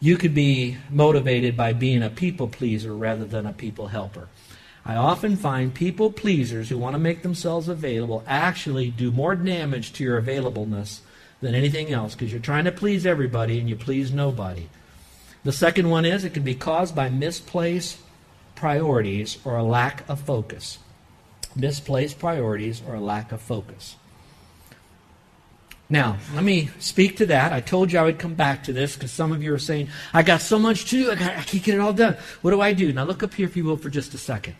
You 0.00 0.16
could 0.16 0.34
be 0.34 0.76
motivated 0.90 1.56
by 1.56 1.72
being 1.72 2.02
a 2.02 2.10
people 2.10 2.46
pleaser 2.46 2.94
rather 2.94 3.24
than 3.24 3.46
a 3.46 3.52
people 3.52 3.88
helper. 3.88 4.28
I 4.84 4.94
often 4.94 5.36
find 5.36 5.74
people 5.74 6.12
pleasers 6.12 6.68
who 6.68 6.78
want 6.78 6.94
to 6.94 6.98
make 6.98 7.22
themselves 7.22 7.68
available 7.68 8.22
actually 8.26 8.90
do 8.90 9.10
more 9.10 9.34
damage 9.34 9.92
to 9.94 10.04
your 10.04 10.20
availableness 10.20 11.00
than 11.40 11.54
anything 11.54 11.90
else 11.90 12.14
because 12.14 12.32
you're 12.32 12.40
trying 12.40 12.64
to 12.64 12.72
please 12.72 13.06
everybody 13.06 13.58
and 13.58 13.68
you 13.68 13.76
please 13.76 14.12
nobody. 14.12 14.68
The 15.44 15.52
second 15.52 15.90
one 15.90 16.04
is 16.04 16.24
it 16.24 16.34
can 16.34 16.42
be 16.42 16.54
caused 16.54 16.94
by 16.94 17.08
misplaced 17.08 17.98
priorities 18.54 19.38
or 19.44 19.56
a 19.56 19.62
lack 19.62 20.08
of 20.08 20.20
focus 20.20 20.78
misplaced 21.58 22.18
priorities, 22.18 22.82
or 22.86 22.94
a 22.94 23.00
lack 23.00 23.32
of 23.32 23.40
focus. 23.40 23.96
Now, 25.90 26.18
let 26.34 26.44
me 26.44 26.68
speak 26.78 27.16
to 27.16 27.26
that. 27.26 27.52
I 27.52 27.60
told 27.60 27.92
you 27.92 27.98
I 27.98 28.02
would 28.02 28.18
come 28.18 28.34
back 28.34 28.64
to 28.64 28.74
this 28.74 28.94
because 28.94 29.10
some 29.10 29.32
of 29.32 29.42
you 29.42 29.54
are 29.54 29.58
saying, 29.58 29.88
I 30.12 30.22
got 30.22 30.42
so 30.42 30.58
much 30.58 30.84
to 30.86 30.90
do, 30.90 31.10
I, 31.10 31.14
got, 31.14 31.30
I 31.30 31.42
can't 31.42 31.64
get 31.64 31.74
it 31.76 31.80
all 31.80 31.94
done. 31.94 32.16
What 32.42 32.50
do 32.50 32.60
I 32.60 32.74
do? 32.74 32.92
Now, 32.92 33.04
look 33.04 33.22
up 33.22 33.32
here, 33.32 33.46
if 33.46 33.56
you 33.56 33.64
will, 33.64 33.78
for 33.78 33.88
just 33.88 34.12
a 34.12 34.18
second. 34.18 34.54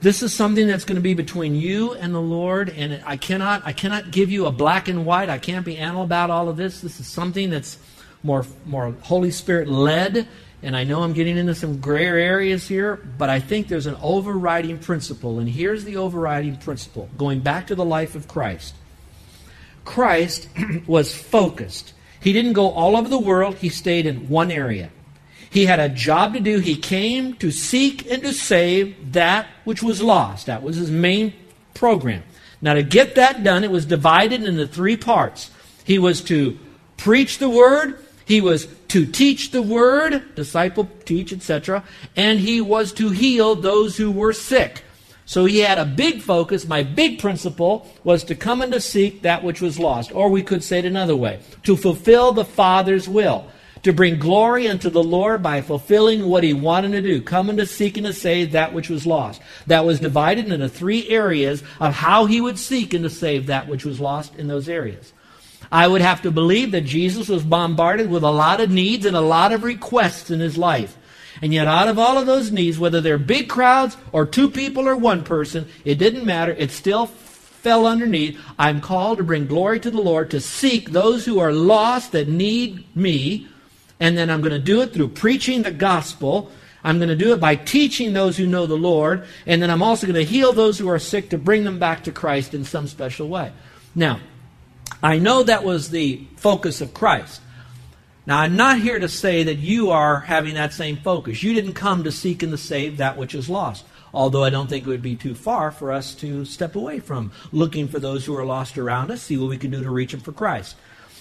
This 0.00 0.22
is 0.22 0.32
something 0.32 0.66
that's 0.66 0.84
going 0.84 0.96
to 0.96 1.02
be 1.02 1.14
between 1.14 1.54
you 1.56 1.92
and 1.94 2.14
the 2.14 2.20
Lord, 2.20 2.70
and 2.70 3.02
I 3.04 3.16
cannot, 3.16 3.66
I 3.66 3.72
cannot 3.72 4.12
give 4.12 4.30
you 4.30 4.46
a 4.46 4.52
black 4.52 4.88
and 4.88 5.04
white. 5.04 5.28
I 5.28 5.38
can't 5.38 5.64
be 5.64 5.76
anal 5.76 6.04
about 6.04 6.30
all 6.30 6.48
of 6.48 6.56
this. 6.56 6.80
This 6.80 7.00
is 7.00 7.06
something 7.06 7.50
that's 7.50 7.76
more, 8.22 8.46
more 8.64 8.92
Holy 9.02 9.30
Spirit 9.30 9.68
led 9.68 10.26
and 10.62 10.76
I 10.76 10.84
know 10.84 11.02
I'm 11.02 11.12
getting 11.14 11.38
into 11.38 11.54
some 11.54 11.80
gray 11.80 12.06
areas 12.06 12.68
here, 12.68 12.96
but 12.96 13.30
I 13.30 13.40
think 13.40 13.68
there's 13.68 13.86
an 13.86 13.96
overriding 14.02 14.78
principle. 14.78 15.38
And 15.38 15.48
here's 15.48 15.84
the 15.84 15.96
overriding 15.96 16.56
principle 16.56 17.08
going 17.16 17.40
back 17.40 17.68
to 17.68 17.74
the 17.74 17.84
life 17.84 18.14
of 18.14 18.28
Christ. 18.28 18.74
Christ 19.84 20.48
was 20.86 21.14
focused. 21.14 21.94
He 22.20 22.32
didn't 22.32 22.52
go 22.52 22.70
all 22.70 22.96
over 22.96 23.08
the 23.08 23.18
world, 23.18 23.56
he 23.56 23.70
stayed 23.70 24.06
in 24.06 24.28
one 24.28 24.50
area. 24.50 24.90
He 25.48 25.66
had 25.66 25.80
a 25.80 25.88
job 25.88 26.34
to 26.34 26.40
do. 26.40 26.60
He 26.60 26.76
came 26.76 27.34
to 27.34 27.50
seek 27.50 28.08
and 28.08 28.22
to 28.22 28.32
save 28.32 29.12
that 29.14 29.48
which 29.64 29.82
was 29.82 30.00
lost. 30.00 30.46
That 30.46 30.62
was 30.62 30.76
his 30.76 30.92
main 30.92 31.32
program. 31.74 32.22
Now, 32.62 32.74
to 32.74 32.84
get 32.84 33.16
that 33.16 33.42
done, 33.42 33.64
it 33.64 33.70
was 33.70 33.84
divided 33.84 34.44
into 34.44 34.66
three 34.68 34.96
parts. 34.96 35.50
He 35.82 35.98
was 35.98 36.20
to 36.24 36.56
preach 36.96 37.38
the 37.38 37.48
word, 37.48 38.04
he 38.30 38.40
was 38.40 38.68
to 38.86 39.06
teach 39.06 39.50
the 39.50 39.60
word, 39.60 40.36
disciple, 40.36 40.88
teach, 41.04 41.32
etc., 41.32 41.82
and 42.14 42.38
he 42.38 42.60
was 42.60 42.92
to 42.92 43.10
heal 43.10 43.56
those 43.56 43.96
who 43.96 44.08
were 44.08 44.32
sick. 44.32 44.84
So 45.24 45.46
he 45.46 45.58
had 45.58 45.78
a 45.78 45.84
big 45.84 46.22
focus. 46.22 46.64
My 46.64 46.84
big 46.84 47.18
principle 47.18 47.90
was 48.04 48.22
to 48.24 48.36
come 48.36 48.62
and 48.62 48.72
to 48.72 48.80
seek 48.80 49.22
that 49.22 49.42
which 49.42 49.60
was 49.60 49.80
lost. 49.80 50.14
Or 50.14 50.28
we 50.28 50.44
could 50.44 50.62
say 50.62 50.78
it 50.78 50.84
another 50.84 51.16
way 51.16 51.40
to 51.64 51.76
fulfill 51.76 52.30
the 52.30 52.44
Father's 52.44 53.08
will, 53.08 53.46
to 53.82 53.92
bring 53.92 54.20
glory 54.20 54.68
unto 54.68 54.90
the 54.90 55.02
Lord 55.02 55.42
by 55.42 55.60
fulfilling 55.60 56.28
what 56.28 56.44
he 56.44 56.52
wanted 56.52 56.92
to 56.92 57.02
do, 57.02 57.20
coming 57.20 57.56
to 57.56 57.66
seek 57.66 57.96
and 57.96 58.06
to 58.06 58.12
save 58.12 58.52
that 58.52 58.72
which 58.72 58.88
was 58.88 59.08
lost. 59.08 59.42
That 59.66 59.84
was 59.84 59.98
divided 59.98 60.52
into 60.52 60.68
three 60.68 61.08
areas 61.08 61.64
of 61.80 61.94
how 61.94 62.26
he 62.26 62.40
would 62.40 62.60
seek 62.60 62.94
and 62.94 63.02
to 63.02 63.10
save 63.10 63.46
that 63.46 63.66
which 63.66 63.84
was 63.84 63.98
lost 63.98 64.36
in 64.36 64.46
those 64.46 64.68
areas. 64.68 65.12
I 65.72 65.86
would 65.86 66.00
have 66.00 66.22
to 66.22 66.30
believe 66.30 66.72
that 66.72 66.82
Jesus 66.82 67.28
was 67.28 67.44
bombarded 67.44 68.10
with 68.10 68.24
a 68.24 68.30
lot 68.30 68.60
of 68.60 68.70
needs 68.70 69.06
and 69.06 69.16
a 69.16 69.20
lot 69.20 69.52
of 69.52 69.62
requests 69.62 70.30
in 70.30 70.40
his 70.40 70.58
life. 70.58 70.96
And 71.42 71.54
yet, 71.54 71.68
out 71.68 71.88
of 71.88 71.98
all 71.98 72.18
of 72.18 72.26
those 72.26 72.50
needs, 72.50 72.78
whether 72.78 73.00
they're 73.00 73.18
big 73.18 73.48
crowds 73.48 73.96
or 74.12 74.26
two 74.26 74.50
people 74.50 74.88
or 74.88 74.96
one 74.96 75.22
person, 75.22 75.68
it 75.84 75.94
didn't 75.94 76.26
matter. 76.26 76.52
It 76.52 76.70
still 76.70 77.06
fell 77.06 77.86
underneath. 77.86 78.38
I'm 78.58 78.80
called 78.80 79.18
to 79.18 79.24
bring 79.24 79.46
glory 79.46 79.80
to 79.80 79.90
the 79.90 80.00
Lord, 80.00 80.30
to 80.32 80.40
seek 80.40 80.90
those 80.90 81.24
who 81.24 81.38
are 81.38 81.52
lost 81.52 82.12
that 82.12 82.28
need 82.28 82.84
me. 82.96 83.46
And 84.00 84.18
then 84.18 84.28
I'm 84.28 84.40
going 84.40 84.52
to 84.52 84.58
do 84.58 84.80
it 84.80 84.92
through 84.92 85.08
preaching 85.08 85.62
the 85.62 85.70
gospel. 85.70 86.50
I'm 86.82 86.98
going 86.98 87.10
to 87.10 87.16
do 87.16 87.32
it 87.32 87.40
by 87.40 87.56
teaching 87.56 88.12
those 88.12 88.36
who 88.36 88.46
know 88.46 88.66
the 88.66 88.74
Lord. 88.76 89.24
And 89.46 89.62
then 89.62 89.70
I'm 89.70 89.82
also 89.82 90.06
going 90.06 90.14
to 90.14 90.30
heal 90.30 90.52
those 90.52 90.78
who 90.78 90.88
are 90.88 90.98
sick 90.98 91.30
to 91.30 91.38
bring 91.38 91.64
them 91.64 91.78
back 91.78 92.04
to 92.04 92.12
Christ 92.12 92.54
in 92.54 92.64
some 92.64 92.88
special 92.88 93.28
way. 93.28 93.52
Now, 93.94 94.20
I 95.02 95.18
know 95.18 95.42
that 95.42 95.64
was 95.64 95.90
the 95.90 96.26
focus 96.36 96.80
of 96.80 96.94
Christ. 96.94 97.40
Now, 98.26 98.40
I'm 98.40 98.56
not 98.56 98.78
here 98.78 98.98
to 98.98 99.08
say 99.08 99.44
that 99.44 99.58
you 99.58 99.90
are 99.90 100.20
having 100.20 100.54
that 100.54 100.72
same 100.72 100.98
focus. 100.98 101.42
You 101.42 101.54
didn't 101.54 101.72
come 101.72 102.04
to 102.04 102.12
seek 102.12 102.42
and 102.42 102.52
to 102.52 102.58
save 102.58 102.98
that 102.98 103.16
which 103.16 103.34
is 103.34 103.48
lost. 103.48 103.84
Although 104.12 104.44
I 104.44 104.50
don't 104.50 104.68
think 104.68 104.86
it 104.86 104.90
would 104.90 105.02
be 105.02 105.16
too 105.16 105.34
far 105.34 105.70
for 105.70 105.92
us 105.92 106.14
to 106.16 106.44
step 106.44 106.76
away 106.76 107.00
from 107.00 107.32
looking 107.52 107.88
for 107.88 107.98
those 107.98 108.24
who 108.24 108.36
are 108.36 108.44
lost 108.44 108.76
around 108.76 109.10
us, 109.10 109.22
see 109.22 109.36
what 109.36 109.48
we 109.48 109.56
can 109.56 109.70
do 109.70 109.82
to 109.82 109.90
reach 109.90 110.12
them 110.12 110.20
for 110.20 110.32
Christ. 110.32 110.76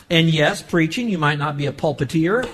And 0.09 0.29
yes, 0.29 0.61
preaching, 0.61 1.07
you 1.07 1.17
might 1.17 1.37
not 1.37 1.55
be 1.55 1.67
a 1.67 1.71
pulpiteer, 1.71 2.49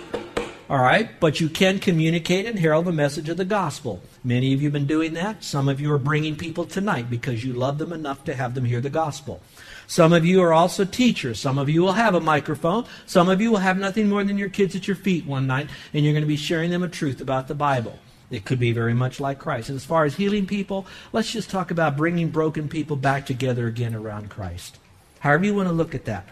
all 0.68 0.80
right, 0.80 1.20
but 1.20 1.40
you 1.40 1.48
can 1.48 1.78
communicate 1.78 2.48
and 2.48 2.58
herald 2.58 2.86
the 2.86 2.92
message 2.92 3.30
of 3.30 3.38
the 3.38 3.46
gospel. 3.46 4.02
Many 4.24 4.52
of 4.54 4.62
you 4.62 4.68
have 4.68 4.74
been 4.74 4.88
doing 4.88 5.14
that. 5.14 5.44
Some 5.44 5.70
of 5.70 5.80
you 5.80 5.92
are 5.92 6.00
bringing 6.00 6.36
people 6.36 6.66
tonight 6.66 7.08
because 7.08 7.44
you 7.44 7.54
love 7.54 7.78
them 7.78 7.94
enough 7.94 8.24
to 8.24 8.34
have 8.34 8.56
them 8.56 8.66
hear 8.66 8.82
the 8.82 8.90
gospel. 8.90 9.42
Some 9.86 10.12
of 10.12 10.26
you 10.26 10.42
are 10.42 10.54
also 10.54 10.84
teachers. 10.84 11.40
Some 11.40 11.60
of 11.60 11.70
you 11.70 11.84
will 11.84 11.94
have 11.94 12.16
a 12.16 12.20
microphone. 12.20 12.86
Some 13.06 13.30
of 13.30 13.42
you 13.42 13.52
will 13.52 13.60
have 13.60 13.78
nothing 13.78 14.10
more 14.10 14.24
than 14.24 14.40
your 14.40 14.50
kids 14.50 14.76
at 14.76 14.88
your 14.88 14.96
feet 14.96 15.28
one 15.28 15.46
night, 15.46 15.70
and 15.94 16.04
you're 16.04 16.14
going 16.14 16.24
to 16.24 16.28
be 16.28 16.36
sharing 16.36 16.72
them 16.72 16.82
a 16.82 16.90
truth 16.90 17.22
about 17.22 17.48
the 17.48 17.54
Bible. 17.54 18.00
It 18.32 18.46
could 18.46 18.60
be 18.60 18.72
very 18.72 18.96
much 18.96 19.20
like 19.20 19.38
Christ. 19.38 19.70
And 19.70 19.76
as 19.76 19.86
far 19.86 20.06
as 20.06 20.16
healing 20.16 20.48
people, 20.48 20.88
let's 21.14 21.32
just 21.32 21.52
talk 21.52 21.70
about 21.70 21.96
bringing 21.96 22.30
broken 22.30 22.68
people 22.70 22.96
back 22.96 23.28
together 23.28 23.68
again 23.68 23.94
around 23.94 24.32
Christ. 24.32 24.80
However, 25.20 25.46
you 25.46 25.54
want 25.54 25.70
to 25.70 25.74
look 25.74 25.94
at 25.94 26.06
that. 26.06 26.28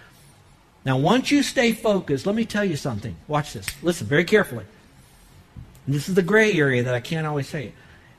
Now, 0.85 0.97
once 0.97 1.31
you 1.31 1.43
stay 1.43 1.71
focused, 1.71 2.25
let 2.25 2.35
me 2.35 2.45
tell 2.45 2.65
you 2.65 2.75
something. 2.75 3.15
Watch 3.27 3.53
this. 3.53 3.67
Listen 3.81 4.07
very 4.07 4.25
carefully. 4.25 4.65
This 5.87 6.09
is 6.09 6.15
the 6.15 6.21
gray 6.21 6.53
area 6.53 6.83
that 6.83 6.93
I 6.93 6.99
can't 6.99 7.27
always 7.27 7.47
say. 7.47 7.73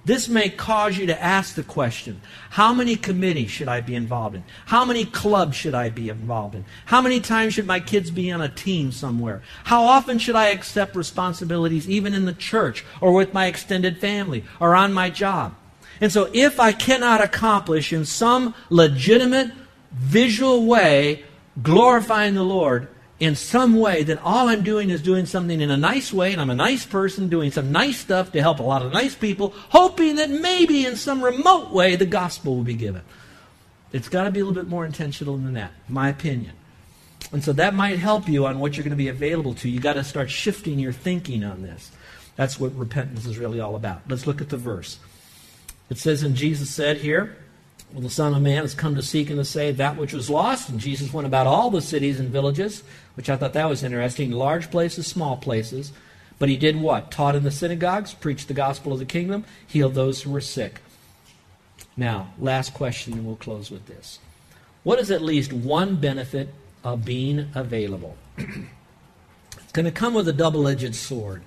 This 0.06 0.28
may 0.28 0.50
cause 0.50 0.98
you 0.98 1.06
to 1.06 1.22
ask 1.22 1.54
the 1.54 1.62
question 1.62 2.20
how 2.50 2.74
many 2.74 2.94
committees 2.94 3.50
should 3.50 3.68
I 3.68 3.80
be 3.80 3.94
involved 3.94 4.36
in? 4.36 4.44
How 4.66 4.84
many 4.84 5.06
clubs 5.06 5.56
should 5.56 5.74
I 5.74 5.88
be 5.88 6.10
involved 6.10 6.54
in? 6.54 6.66
How 6.84 7.00
many 7.00 7.20
times 7.20 7.54
should 7.54 7.66
my 7.66 7.80
kids 7.80 8.10
be 8.10 8.30
on 8.30 8.42
a 8.42 8.48
team 8.48 8.92
somewhere? 8.92 9.42
How 9.64 9.84
often 9.84 10.18
should 10.18 10.36
I 10.36 10.48
accept 10.48 10.94
responsibilities, 10.94 11.88
even 11.88 12.12
in 12.12 12.26
the 12.26 12.34
church 12.34 12.84
or 13.00 13.12
with 13.12 13.32
my 13.32 13.46
extended 13.46 13.98
family 13.98 14.44
or 14.60 14.74
on 14.74 14.92
my 14.92 15.08
job? 15.08 15.54
And 16.02 16.12
so, 16.12 16.28
if 16.34 16.60
I 16.60 16.72
cannot 16.72 17.22
accomplish 17.22 17.92
in 17.92 18.04
some 18.04 18.54
legitimate, 18.68 19.52
visual 19.90 20.66
way 20.66 21.24
glorifying 21.62 22.34
the 22.34 22.42
Lord, 22.42 22.88
in 23.20 23.36
some 23.36 23.78
way 23.78 24.02
that 24.02 24.20
all 24.22 24.48
I'm 24.48 24.62
doing 24.62 24.90
is 24.90 25.00
doing 25.00 25.24
something 25.26 25.60
in 25.60 25.70
a 25.70 25.76
nice 25.76 26.12
way, 26.12 26.32
and 26.32 26.40
I'm 26.40 26.50
a 26.50 26.54
nice 26.54 26.84
person 26.84 27.28
doing 27.28 27.52
some 27.52 27.70
nice 27.70 27.98
stuff 27.98 28.32
to 28.32 28.42
help 28.42 28.58
a 28.58 28.64
lot 28.64 28.84
of 28.84 28.92
nice 28.92 29.14
people, 29.14 29.54
hoping 29.70 30.16
that 30.16 30.30
maybe 30.30 30.84
in 30.84 30.96
some 30.96 31.22
remote 31.22 31.70
way 31.70 31.96
the 31.96 32.06
gospel 32.06 32.56
will 32.56 32.64
be 32.64 32.74
given. 32.74 33.02
It's 33.92 34.08
got 34.08 34.24
to 34.24 34.30
be 34.32 34.40
a 34.40 34.44
little 34.44 34.60
bit 34.60 34.68
more 34.68 34.84
intentional 34.84 35.36
than 35.36 35.54
that, 35.54 35.70
my 35.88 36.08
opinion. 36.08 36.52
And 37.32 37.42
so 37.42 37.52
that 37.52 37.74
might 37.74 37.98
help 37.98 38.28
you 38.28 38.46
on 38.46 38.58
what 38.58 38.76
you're 38.76 38.84
going 38.84 38.90
to 38.90 38.96
be 38.96 39.08
available 39.08 39.54
to. 39.54 39.68
you 39.68 39.80
got 39.80 39.94
to 39.94 40.04
start 40.04 40.30
shifting 40.30 40.78
your 40.78 40.92
thinking 40.92 41.44
on 41.44 41.62
this. 41.62 41.92
That's 42.36 42.58
what 42.58 42.74
repentance 42.76 43.26
is 43.26 43.38
really 43.38 43.60
all 43.60 43.76
about. 43.76 44.02
Let's 44.08 44.26
look 44.26 44.40
at 44.40 44.48
the 44.48 44.56
verse. 44.56 44.98
It 45.88 45.98
says, 45.98 46.22
and 46.22 46.34
Jesus 46.34 46.70
said 46.70 46.98
here, 46.98 47.36
well, 47.94 48.02
the 48.02 48.10
Son 48.10 48.34
of 48.34 48.42
Man 48.42 48.62
has 48.62 48.74
come 48.74 48.96
to 48.96 49.02
seek 49.02 49.30
and 49.30 49.38
to 49.38 49.44
save 49.44 49.76
that 49.76 49.96
which 49.96 50.12
was 50.12 50.28
lost. 50.28 50.68
And 50.68 50.80
Jesus 50.80 51.12
went 51.12 51.28
about 51.28 51.46
all 51.46 51.70
the 51.70 51.80
cities 51.80 52.18
and 52.18 52.28
villages, 52.28 52.82
which 53.14 53.30
I 53.30 53.36
thought 53.36 53.52
that 53.52 53.68
was 53.68 53.84
interesting, 53.84 54.32
large 54.32 54.68
places, 54.72 55.06
small 55.06 55.36
places. 55.36 55.92
But 56.40 56.48
he 56.48 56.56
did 56.56 56.80
what? 56.80 57.12
Taught 57.12 57.36
in 57.36 57.44
the 57.44 57.52
synagogues, 57.52 58.12
preached 58.12 58.48
the 58.48 58.54
gospel 58.54 58.92
of 58.92 58.98
the 58.98 59.04
kingdom, 59.04 59.44
healed 59.64 59.94
those 59.94 60.22
who 60.22 60.32
were 60.32 60.40
sick. 60.40 60.80
Now, 61.96 62.34
last 62.36 62.74
question, 62.74 63.12
and 63.12 63.24
we'll 63.24 63.36
close 63.36 63.70
with 63.70 63.86
this. 63.86 64.18
What 64.82 64.98
is 64.98 65.12
at 65.12 65.22
least 65.22 65.52
one 65.52 65.94
benefit 65.94 66.52
of 66.82 67.04
being 67.04 67.48
available? 67.54 68.16
it's 68.36 69.72
going 69.72 69.84
to 69.84 69.92
come 69.92 70.14
with 70.14 70.26
a 70.26 70.32
double 70.32 70.66
edged 70.66 70.96
sword. 70.96 71.42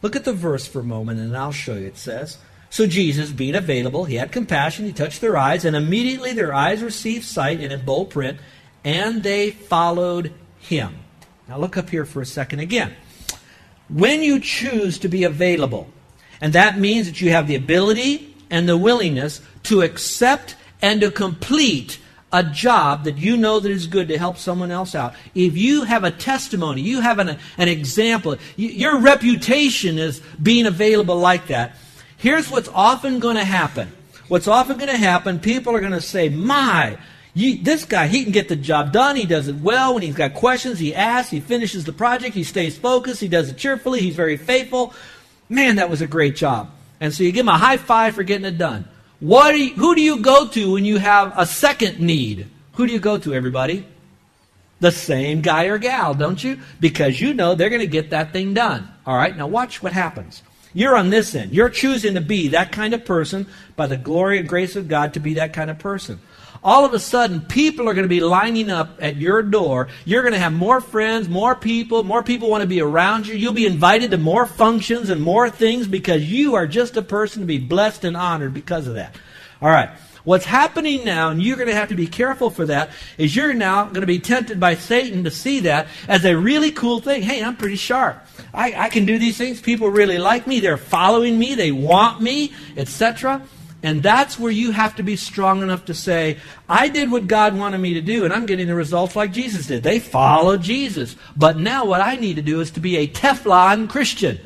Look 0.00 0.16
at 0.16 0.24
the 0.24 0.32
verse 0.32 0.66
for 0.66 0.80
a 0.80 0.84
moment, 0.84 1.20
and 1.20 1.36
I'll 1.36 1.52
show 1.52 1.74
you. 1.74 1.86
It 1.86 1.98
says, 1.98 2.38
so 2.70 2.86
Jesus, 2.86 3.32
being 3.32 3.56
available, 3.56 4.04
he 4.04 4.14
had 4.14 4.30
compassion, 4.30 4.86
he 4.86 4.92
touched 4.92 5.20
their 5.20 5.36
eyes, 5.36 5.64
and 5.64 5.74
immediately 5.74 6.32
their 6.32 6.54
eyes 6.54 6.82
received 6.82 7.24
sight, 7.24 7.60
and 7.60 7.72
in 7.72 7.84
bold 7.84 8.10
print, 8.10 8.38
and 8.84 9.24
they 9.24 9.50
followed 9.50 10.32
him. 10.60 10.94
Now 11.48 11.58
look 11.58 11.76
up 11.76 11.90
here 11.90 12.04
for 12.04 12.22
a 12.22 12.26
second 12.26 12.60
again. 12.60 12.94
When 13.88 14.22
you 14.22 14.38
choose 14.38 15.00
to 15.00 15.08
be 15.08 15.24
available, 15.24 15.88
and 16.40 16.52
that 16.52 16.78
means 16.78 17.08
that 17.08 17.20
you 17.20 17.30
have 17.30 17.48
the 17.48 17.56
ability 17.56 18.36
and 18.50 18.68
the 18.68 18.76
willingness 18.76 19.40
to 19.64 19.82
accept 19.82 20.54
and 20.80 21.00
to 21.00 21.10
complete 21.10 21.98
a 22.32 22.44
job 22.44 23.02
that 23.02 23.18
you 23.18 23.36
know 23.36 23.58
that 23.58 23.72
is 23.72 23.88
good 23.88 24.06
to 24.06 24.16
help 24.16 24.38
someone 24.38 24.70
else 24.70 24.94
out. 24.94 25.14
If 25.34 25.56
you 25.56 25.82
have 25.82 26.04
a 26.04 26.12
testimony, 26.12 26.82
you 26.82 27.00
have 27.00 27.18
an, 27.18 27.36
an 27.58 27.68
example, 27.68 28.36
your 28.56 29.00
reputation 29.00 29.98
is 29.98 30.22
being 30.40 30.66
available 30.66 31.16
like 31.16 31.48
that 31.48 31.74
Here's 32.20 32.50
what's 32.50 32.68
often 32.68 33.18
going 33.18 33.36
to 33.36 33.44
happen. 33.44 33.90
What's 34.28 34.46
often 34.46 34.76
going 34.76 34.90
to 34.90 34.96
happen, 34.98 35.40
people 35.40 35.74
are 35.74 35.80
going 35.80 35.92
to 35.92 36.02
say, 36.02 36.28
My, 36.28 36.98
you, 37.32 37.62
this 37.62 37.86
guy, 37.86 38.08
he 38.08 38.22
can 38.22 38.32
get 38.32 38.48
the 38.48 38.56
job 38.56 38.92
done. 38.92 39.16
He 39.16 39.24
does 39.24 39.48
it 39.48 39.56
well. 39.56 39.94
When 39.94 40.02
he's 40.02 40.14
got 40.14 40.34
questions, 40.34 40.78
he 40.78 40.94
asks. 40.94 41.30
He 41.30 41.40
finishes 41.40 41.84
the 41.86 41.94
project. 41.94 42.34
He 42.34 42.44
stays 42.44 42.76
focused. 42.76 43.22
He 43.22 43.28
does 43.28 43.48
it 43.48 43.56
cheerfully. 43.56 44.00
He's 44.00 44.16
very 44.16 44.36
faithful. 44.36 44.92
Man, 45.48 45.76
that 45.76 45.88
was 45.88 46.02
a 46.02 46.06
great 46.06 46.36
job. 46.36 46.70
And 47.00 47.14
so 47.14 47.24
you 47.24 47.32
give 47.32 47.44
him 47.44 47.48
a 47.48 47.56
high 47.56 47.78
five 47.78 48.14
for 48.14 48.22
getting 48.22 48.44
it 48.44 48.58
done. 48.58 48.86
What 49.20 49.52
do 49.52 49.64
you, 49.64 49.74
who 49.74 49.94
do 49.94 50.02
you 50.02 50.20
go 50.20 50.46
to 50.48 50.72
when 50.72 50.84
you 50.84 50.98
have 50.98 51.32
a 51.38 51.46
second 51.46 52.00
need? 52.00 52.48
Who 52.74 52.86
do 52.86 52.92
you 52.92 53.00
go 53.00 53.16
to, 53.16 53.32
everybody? 53.32 53.86
The 54.80 54.92
same 54.92 55.40
guy 55.40 55.64
or 55.64 55.78
gal, 55.78 56.12
don't 56.12 56.42
you? 56.44 56.60
Because 56.80 57.18
you 57.18 57.32
know 57.32 57.54
they're 57.54 57.70
going 57.70 57.80
to 57.80 57.86
get 57.86 58.10
that 58.10 58.32
thing 58.34 58.52
done. 58.52 58.88
All 59.06 59.16
right, 59.16 59.34
now 59.34 59.46
watch 59.46 59.82
what 59.82 59.94
happens. 59.94 60.42
You're 60.72 60.96
on 60.96 61.10
this 61.10 61.34
end. 61.34 61.52
You're 61.52 61.70
choosing 61.70 62.14
to 62.14 62.20
be 62.20 62.48
that 62.48 62.72
kind 62.72 62.94
of 62.94 63.04
person 63.04 63.46
by 63.76 63.86
the 63.86 63.96
glory 63.96 64.38
and 64.38 64.48
grace 64.48 64.76
of 64.76 64.88
God 64.88 65.14
to 65.14 65.20
be 65.20 65.34
that 65.34 65.52
kind 65.52 65.70
of 65.70 65.78
person. 65.78 66.20
All 66.62 66.84
of 66.84 66.92
a 66.92 66.98
sudden, 66.98 67.40
people 67.40 67.88
are 67.88 67.94
going 67.94 68.04
to 68.04 68.08
be 68.08 68.20
lining 68.20 68.70
up 68.70 68.98
at 69.00 69.16
your 69.16 69.42
door. 69.42 69.88
You're 70.04 70.22
going 70.22 70.34
to 70.34 70.38
have 70.38 70.52
more 70.52 70.82
friends, 70.82 71.26
more 71.26 71.54
people, 71.54 72.02
more 72.02 72.22
people 72.22 72.50
want 72.50 72.60
to 72.60 72.68
be 72.68 72.82
around 72.82 73.26
you. 73.26 73.34
You'll 73.34 73.54
be 73.54 73.66
invited 73.66 74.10
to 74.10 74.18
more 74.18 74.44
functions 74.44 75.08
and 75.08 75.22
more 75.22 75.48
things 75.48 75.88
because 75.88 76.30
you 76.30 76.56
are 76.56 76.66
just 76.66 76.98
a 76.98 77.02
person 77.02 77.40
to 77.40 77.46
be 77.46 77.58
blessed 77.58 78.04
and 78.04 78.16
honored 78.16 78.52
because 78.52 78.86
of 78.86 78.94
that. 78.94 79.16
All 79.62 79.70
right. 79.70 79.90
What's 80.24 80.44
happening 80.44 81.04
now, 81.04 81.30
and 81.30 81.42
you're 81.42 81.56
going 81.56 81.68
to 81.68 81.74
have 81.74 81.88
to 81.88 81.94
be 81.94 82.06
careful 82.06 82.50
for 82.50 82.66
that, 82.66 82.90
is 83.18 83.34
you're 83.34 83.54
now 83.54 83.84
going 83.84 84.02
to 84.02 84.06
be 84.06 84.18
tempted 84.18 84.60
by 84.60 84.74
Satan 84.74 85.24
to 85.24 85.30
see 85.30 85.60
that 85.60 85.88
as 86.08 86.24
a 86.24 86.36
really 86.36 86.70
cool 86.70 87.00
thing. 87.00 87.22
Hey, 87.22 87.42
I'm 87.42 87.56
pretty 87.56 87.76
sharp. 87.76 88.24
I, 88.52 88.74
I 88.74 88.88
can 88.88 89.06
do 89.06 89.18
these 89.18 89.38
things. 89.38 89.60
People 89.60 89.88
really 89.88 90.18
like 90.18 90.46
me. 90.46 90.60
They're 90.60 90.76
following 90.76 91.38
me. 91.38 91.54
They 91.54 91.72
want 91.72 92.20
me, 92.20 92.52
etc. 92.76 93.42
And 93.82 94.02
that's 94.02 94.38
where 94.38 94.52
you 94.52 94.72
have 94.72 94.96
to 94.96 95.02
be 95.02 95.16
strong 95.16 95.62
enough 95.62 95.86
to 95.86 95.94
say, 95.94 96.36
I 96.68 96.88
did 96.88 97.10
what 97.10 97.26
God 97.26 97.56
wanted 97.56 97.78
me 97.78 97.94
to 97.94 98.02
do, 98.02 98.24
and 98.24 98.32
I'm 98.32 98.44
getting 98.44 98.66
the 98.66 98.74
results 98.74 99.16
like 99.16 99.32
Jesus 99.32 99.66
did. 99.66 99.82
They 99.82 99.98
followed 99.98 100.60
Jesus. 100.60 101.16
But 101.36 101.56
now 101.56 101.86
what 101.86 102.02
I 102.02 102.16
need 102.16 102.36
to 102.36 102.42
do 102.42 102.60
is 102.60 102.70
to 102.72 102.80
be 102.80 102.98
a 102.98 103.08
Teflon 103.08 103.88
Christian 103.88 104.38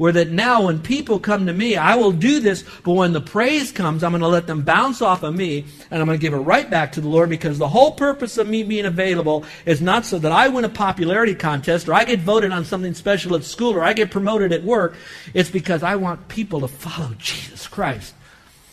where 0.00 0.12
that 0.12 0.30
now 0.30 0.62
when 0.62 0.80
people 0.80 1.20
come 1.20 1.44
to 1.44 1.52
me, 1.52 1.76
I 1.76 1.94
will 1.96 2.12
do 2.12 2.40
this, 2.40 2.64
but 2.84 2.94
when 2.94 3.12
the 3.12 3.20
praise 3.20 3.70
comes, 3.70 4.02
I'm 4.02 4.12
going 4.12 4.22
to 4.22 4.28
let 4.28 4.46
them 4.46 4.62
bounce 4.62 5.02
off 5.02 5.22
of 5.22 5.34
me 5.34 5.66
and 5.90 6.00
I'm 6.00 6.06
going 6.06 6.18
to 6.18 6.22
give 6.22 6.32
it 6.32 6.38
right 6.38 6.70
back 6.70 6.92
to 6.92 7.02
the 7.02 7.08
Lord 7.10 7.28
because 7.28 7.58
the 7.58 7.68
whole 7.68 7.92
purpose 7.92 8.38
of 8.38 8.48
me 8.48 8.62
being 8.62 8.86
available 8.86 9.44
is 9.66 9.82
not 9.82 10.06
so 10.06 10.18
that 10.18 10.32
I 10.32 10.48
win 10.48 10.64
a 10.64 10.70
popularity 10.70 11.34
contest 11.34 11.86
or 11.86 11.92
I 11.92 12.04
get 12.04 12.20
voted 12.20 12.50
on 12.50 12.64
something 12.64 12.94
special 12.94 13.36
at 13.36 13.44
school 13.44 13.74
or 13.74 13.84
I 13.84 13.92
get 13.92 14.10
promoted 14.10 14.54
at 14.54 14.64
work. 14.64 14.96
It's 15.34 15.50
because 15.50 15.82
I 15.82 15.96
want 15.96 16.28
people 16.28 16.60
to 16.60 16.68
follow 16.68 17.12
Jesus 17.18 17.66
Christ. 17.66 18.14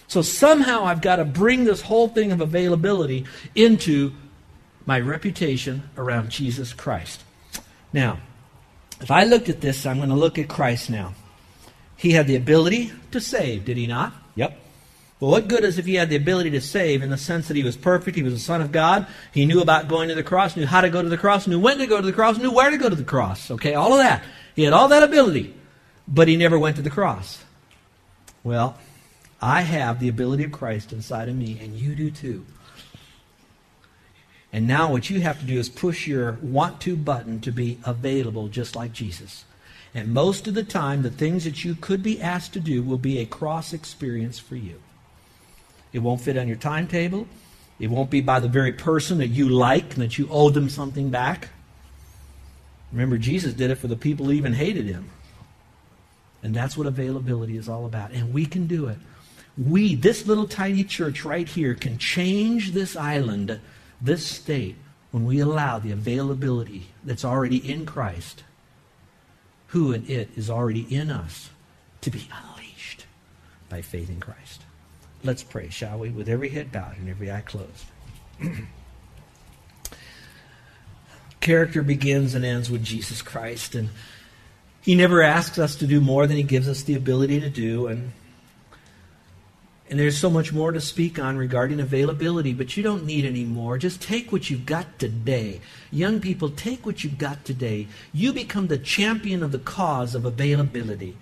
So 0.08 0.22
somehow 0.22 0.86
I've 0.86 1.02
got 1.02 1.18
to 1.18 1.26
bring 1.26 1.66
this 1.66 1.82
whole 1.82 2.08
thing 2.08 2.32
of 2.32 2.40
availability 2.40 3.26
into 3.54 4.14
my 4.86 5.02
reputation 5.02 5.90
around 5.98 6.30
Jesus 6.30 6.72
Christ. 6.72 7.22
Now, 7.92 8.20
if 9.02 9.12
I 9.12 9.24
looked 9.24 9.50
at 9.50 9.62
this, 9.62 9.86
I'm 9.86 9.98
going 9.98 10.10
to 10.10 10.16
look 10.16 10.38
at 10.38 10.48
Christ 10.48 10.90
now. 10.90 11.14
He 11.96 12.12
had 12.12 12.28
the 12.28 12.36
ability 12.36 12.92
to 13.12 13.20
save, 13.20 13.66
did 13.66 13.78
he 13.78 13.88
not? 13.88 14.14
Yep. 14.36 14.60
Well, 15.20 15.32
what 15.32 15.48
good 15.48 15.64
is 15.64 15.80
if 15.80 15.86
he 15.86 15.96
had 15.96 16.10
the 16.10 16.16
ability 16.16 16.52
to 16.52 16.62
save 16.62 17.02
in 17.02 17.10
the 17.10 17.18
sense 17.18 17.48
that 17.48 17.58
he 17.58 17.64
was 17.64 17.76
perfect, 17.76 18.16
he 18.16 18.22
was 18.22 18.34
the 18.34 18.40
Son 18.40 18.62
of 18.62 18.72
God, 18.72 19.08
he 19.34 19.48
knew 19.48 19.62
about 19.62 19.88
going 19.88 20.10
to 20.10 20.16
the 20.16 20.22
cross, 20.22 20.56
knew 20.56 20.68
how 20.68 20.82
to 20.82 20.92
go 20.92 21.02
to 21.02 21.10
the 21.10 21.18
cross, 21.18 21.48
knew 21.48 21.60
when 21.60 21.80
to 21.80 21.88
go 21.88 22.00
to 22.00 22.06
the 22.06 22.14
cross, 22.14 22.38
knew 22.38 22.52
where 22.52 22.70
to 22.70 22.78
go 22.78 22.88
to 22.88 22.96
the 22.96 23.04
cross. 23.04 23.50
Okay, 23.50 23.74
all 23.74 23.94
of 23.94 24.00
that. 24.00 24.24
He 24.56 24.64
had 24.64 24.74
all 24.74 24.88
that 24.90 25.02
ability, 25.02 25.56
but 26.08 26.28
he 26.28 26.38
never 26.38 26.60
went 26.60 26.76
to 26.76 26.84
the 26.84 26.92
cross. 26.92 27.44
Well, 28.44 28.78
I 29.42 29.62
have 29.62 30.00
the 30.00 30.08
ability 30.08 30.44
of 30.44 30.52
Christ 30.52 30.94
inside 30.94 31.30
of 31.30 31.36
me, 31.36 31.58
and 31.60 31.74
you 31.74 31.96
do 31.96 32.12
too. 32.12 32.46
And 34.54 34.68
now 34.68 34.92
what 34.92 35.10
you 35.10 35.22
have 35.22 35.40
to 35.40 35.46
do 35.46 35.60
is 35.60 35.70
push 35.70 36.08
your 36.08 36.34
want 36.42 36.80
to 36.82 36.96
button 36.96 37.42
to 37.42 37.52
be 37.52 37.80
available 37.86 38.48
just 38.48 38.76
like 38.76 38.94
Jesus. 38.94 39.46
And 39.94 40.14
most 40.14 40.48
of 40.48 40.54
the 40.54 40.64
time, 40.64 41.02
the 41.02 41.10
things 41.10 41.44
that 41.44 41.66
you 41.66 41.76
could 41.76 42.04
be 42.04 42.22
asked 42.22 42.54
to 42.54 42.60
do 42.60 42.82
will 42.84 42.98
be 42.98 43.20
a 43.20 43.26
cross 43.26 43.74
experience 43.74 44.40
for 44.40 44.56
you. 44.56 44.82
It 45.92 46.00
won't 46.00 46.22
fit 46.22 46.38
on 46.38 46.48
your 46.48 46.58
timetable. 46.58 47.28
It 47.80 47.88
won't 47.88 48.10
be 48.10 48.22
by 48.22 48.40
the 48.40 48.48
very 48.48 48.72
person 48.72 49.20
that 49.20 49.28
you 49.28 49.50
like 49.50 49.94
and 49.94 50.04
that 50.04 50.18
you 50.18 50.28
owe 50.30 50.50
them 50.50 50.70
something 50.70 51.10
back. 51.10 51.50
Remember, 52.92 53.18
Jesus 53.18 53.54
did 53.54 53.72
it 53.72 53.76
for 53.76 53.88
the 53.88 53.96
people 53.96 54.28
who 54.28 54.32
even 54.32 54.54
hated 54.54 54.86
him. 54.86 55.10
And 56.44 56.56
that's 56.56 56.78
what 56.78 56.88
availability 56.88 57.58
is 57.58 57.68
all 57.68 57.86
about. 57.86 58.12
And 58.12 58.34
we 58.34 58.46
can 58.46 58.68
do 58.68 58.88
it. 58.88 58.98
We, 59.58 59.96
this 59.96 60.28
little 60.28 60.48
tiny 60.48 60.84
church 60.84 61.26
right 61.26 61.48
here, 61.48 61.74
can 61.74 61.98
change 61.98 62.72
this 62.72 62.96
island, 62.96 63.60
this 64.02 64.26
state, 64.26 64.76
when 65.12 65.26
we 65.26 65.40
allow 65.40 65.80
the 65.80 65.92
availability 65.92 66.88
that's 67.04 67.26
already 67.26 67.58
in 67.58 67.86
Christ, 67.86 68.44
who 69.68 69.94
and 69.94 70.10
it 70.10 70.30
is 70.36 70.50
already 70.50 70.82
in 70.94 71.10
us, 71.10 71.50
to 72.02 72.12
be 72.12 72.28
unleashed 72.32 73.06
by 73.70 73.82
faith 73.82 74.10
in 74.10 74.20
Christ. 74.20 74.62
Let's 75.24 75.44
pray, 75.44 75.70
shall 75.70 76.00
we? 76.00 76.10
With 76.10 76.30
every 76.30 76.50
head 76.50 76.72
bowed 76.72 76.98
and 76.98 77.10
every 77.10 77.32
eye 77.32 77.42
closed. 77.42 77.86
Character 81.40 81.82
begins 81.82 82.36
and 82.36 82.46
ends 82.46 82.70
with 82.70 82.84
Jesus 82.84 83.22
Christ, 83.22 83.76
and 83.76 83.90
He 84.82 84.96
never 84.96 85.22
asks 85.22 85.58
us 85.58 85.76
to 85.78 85.88
do 85.88 86.00
more 86.00 86.28
than 86.28 86.38
He 86.38 86.44
gives 86.44 86.68
us 86.68 86.84
the 86.84 86.96
ability 86.96 87.40
to 87.40 87.50
do. 87.50 87.88
And 87.88 88.12
and 89.90 89.98
there's 89.98 90.18
so 90.18 90.30
much 90.30 90.52
more 90.52 90.72
to 90.74 90.82
speak 90.82 91.18
on 91.18 91.38
regarding 91.38 91.80
availability, 91.80 92.54
but 92.54 92.76
you 92.76 92.84
don't 92.84 93.06
need 93.06 93.24
any 93.24 93.46
more. 93.46 93.78
Just 93.78 94.02
take 94.02 94.32
what 94.32 94.50
you've 94.50 94.66
got 94.66 95.00
today. 95.00 95.62
Young 95.92 96.20
people, 96.20 96.50
take 96.50 96.86
what 96.86 97.04
you've 97.04 97.18
got 97.18 97.46
today. 97.46 97.88
You 98.14 98.34
become 98.34 98.68
the 98.68 98.78
champion 98.78 99.42
of 99.42 99.54
the 99.54 99.60
cause 99.60 100.14
of 100.14 100.26
availability. 100.26 101.16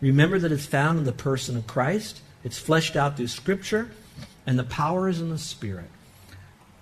Remember 0.00 0.38
that 0.38 0.52
it's 0.52 0.64
found 0.64 0.98
in 0.98 1.04
the 1.04 1.12
person 1.12 1.56
of 1.56 1.66
Christ. 1.66 2.20
It's 2.42 2.58
fleshed 2.58 2.96
out 2.96 3.16
through 3.16 3.28
Scripture, 3.28 3.90
and 4.46 4.58
the 4.58 4.64
power 4.64 5.08
is 5.08 5.20
in 5.20 5.28
the 5.28 5.38
Spirit. 5.38 5.90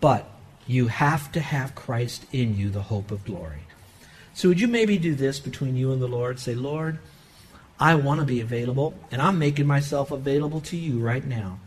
But 0.00 0.30
you 0.66 0.86
have 0.86 1.32
to 1.32 1.40
have 1.40 1.74
Christ 1.74 2.24
in 2.32 2.56
you, 2.56 2.70
the 2.70 2.82
hope 2.82 3.10
of 3.10 3.24
glory. 3.24 3.64
So, 4.32 4.48
would 4.48 4.60
you 4.60 4.68
maybe 4.68 4.96
do 4.96 5.14
this 5.14 5.40
between 5.40 5.76
you 5.76 5.92
and 5.92 6.00
the 6.00 6.06
Lord? 6.06 6.38
Say, 6.38 6.54
Lord, 6.54 6.98
I 7.80 7.94
want 7.94 8.20
to 8.20 8.26
be 8.26 8.42
available, 8.42 8.94
and 9.10 9.22
I'm 9.22 9.38
making 9.38 9.66
myself 9.66 10.10
available 10.10 10.60
to 10.62 10.76
you 10.76 11.00
right 11.00 11.24
now. 11.24 11.58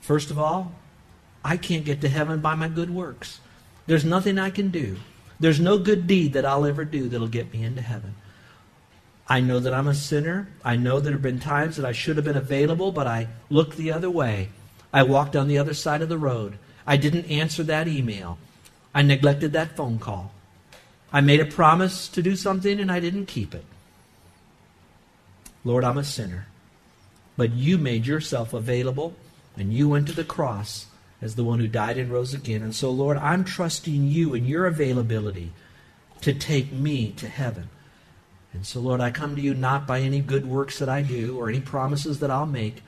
First 0.00 0.32
of 0.32 0.38
all, 0.38 0.72
I 1.44 1.56
can't 1.56 1.84
get 1.84 2.00
to 2.00 2.08
heaven 2.08 2.40
by 2.40 2.56
my 2.56 2.68
good 2.68 2.90
works. 2.90 3.40
There's 3.86 4.04
nothing 4.04 4.38
I 4.38 4.50
can 4.50 4.70
do. 4.70 4.96
There's 5.38 5.60
no 5.60 5.78
good 5.78 6.08
deed 6.08 6.32
that 6.32 6.44
I'll 6.44 6.66
ever 6.66 6.84
do 6.84 7.08
that'll 7.08 7.28
get 7.28 7.52
me 7.52 7.62
into 7.62 7.82
heaven. 7.82 8.16
I 9.28 9.40
know 9.40 9.60
that 9.60 9.74
I'm 9.74 9.86
a 9.86 9.94
sinner. 9.94 10.48
I 10.64 10.76
know 10.76 10.98
there 10.98 11.12
have 11.12 11.22
been 11.22 11.38
times 11.38 11.76
that 11.76 11.86
I 11.86 11.92
should 11.92 12.16
have 12.16 12.24
been 12.24 12.36
available, 12.36 12.90
but 12.90 13.06
I 13.06 13.28
looked 13.50 13.76
the 13.76 13.92
other 13.92 14.10
way. 14.10 14.50
I 14.92 15.04
walked 15.04 15.36
on 15.36 15.46
the 15.46 15.58
other 15.58 15.74
side 15.74 16.02
of 16.02 16.08
the 16.08 16.18
road. 16.18 16.58
I 16.86 16.96
didn't 16.96 17.30
answer 17.30 17.62
that 17.64 17.86
email. 17.86 18.38
I 18.94 19.02
neglected 19.02 19.52
that 19.52 19.76
phone 19.76 19.98
call. 19.98 20.32
I 21.12 21.20
made 21.20 21.40
a 21.40 21.46
promise 21.46 22.08
to 22.08 22.22
do 22.22 22.34
something 22.34 22.80
and 22.80 22.90
I 22.90 22.98
didn't 22.98 23.26
keep 23.26 23.54
it. 23.54 23.64
Lord, 25.66 25.82
I'm 25.82 25.98
a 25.98 26.04
sinner. 26.04 26.46
But 27.36 27.52
you 27.52 27.76
made 27.76 28.06
yourself 28.06 28.54
available 28.54 29.14
and 29.56 29.72
you 29.72 29.88
went 29.88 30.06
to 30.06 30.14
the 30.14 30.22
cross 30.22 30.86
as 31.20 31.34
the 31.34 31.42
one 31.42 31.58
who 31.58 31.66
died 31.66 31.98
and 31.98 32.08
rose 32.08 32.32
again. 32.32 32.62
And 32.62 32.72
so, 32.72 32.88
Lord, 32.88 33.16
I'm 33.16 33.42
trusting 33.42 34.06
you 34.06 34.32
and 34.32 34.46
your 34.46 34.66
availability 34.66 35.50
to 36.20 36.32
take 36.32 36.72
me 36.72 37.10
to 37.12 37.28
heaven. 37.28 37.68
And 38.52 38.64
so, 38.64 38.78
Lord, 38.78 39.00
I 39.00 39.10
come 39.10 39.34
to 39.34 39.42
you 39.42 39.54
not 39.54 39.88
by 39.88 40.02
any 40.02 40.20
good 40.20 40.46
works 40.46 40.78
that 40.78 40.88
I 40.88 41.02
do 41.02 41.36
or 41.36 41.48
any 41.48 41.60
promises 41.60 42.20
that 42.20 42.30
I'll 42.30 42.46
make. 42.46 42.84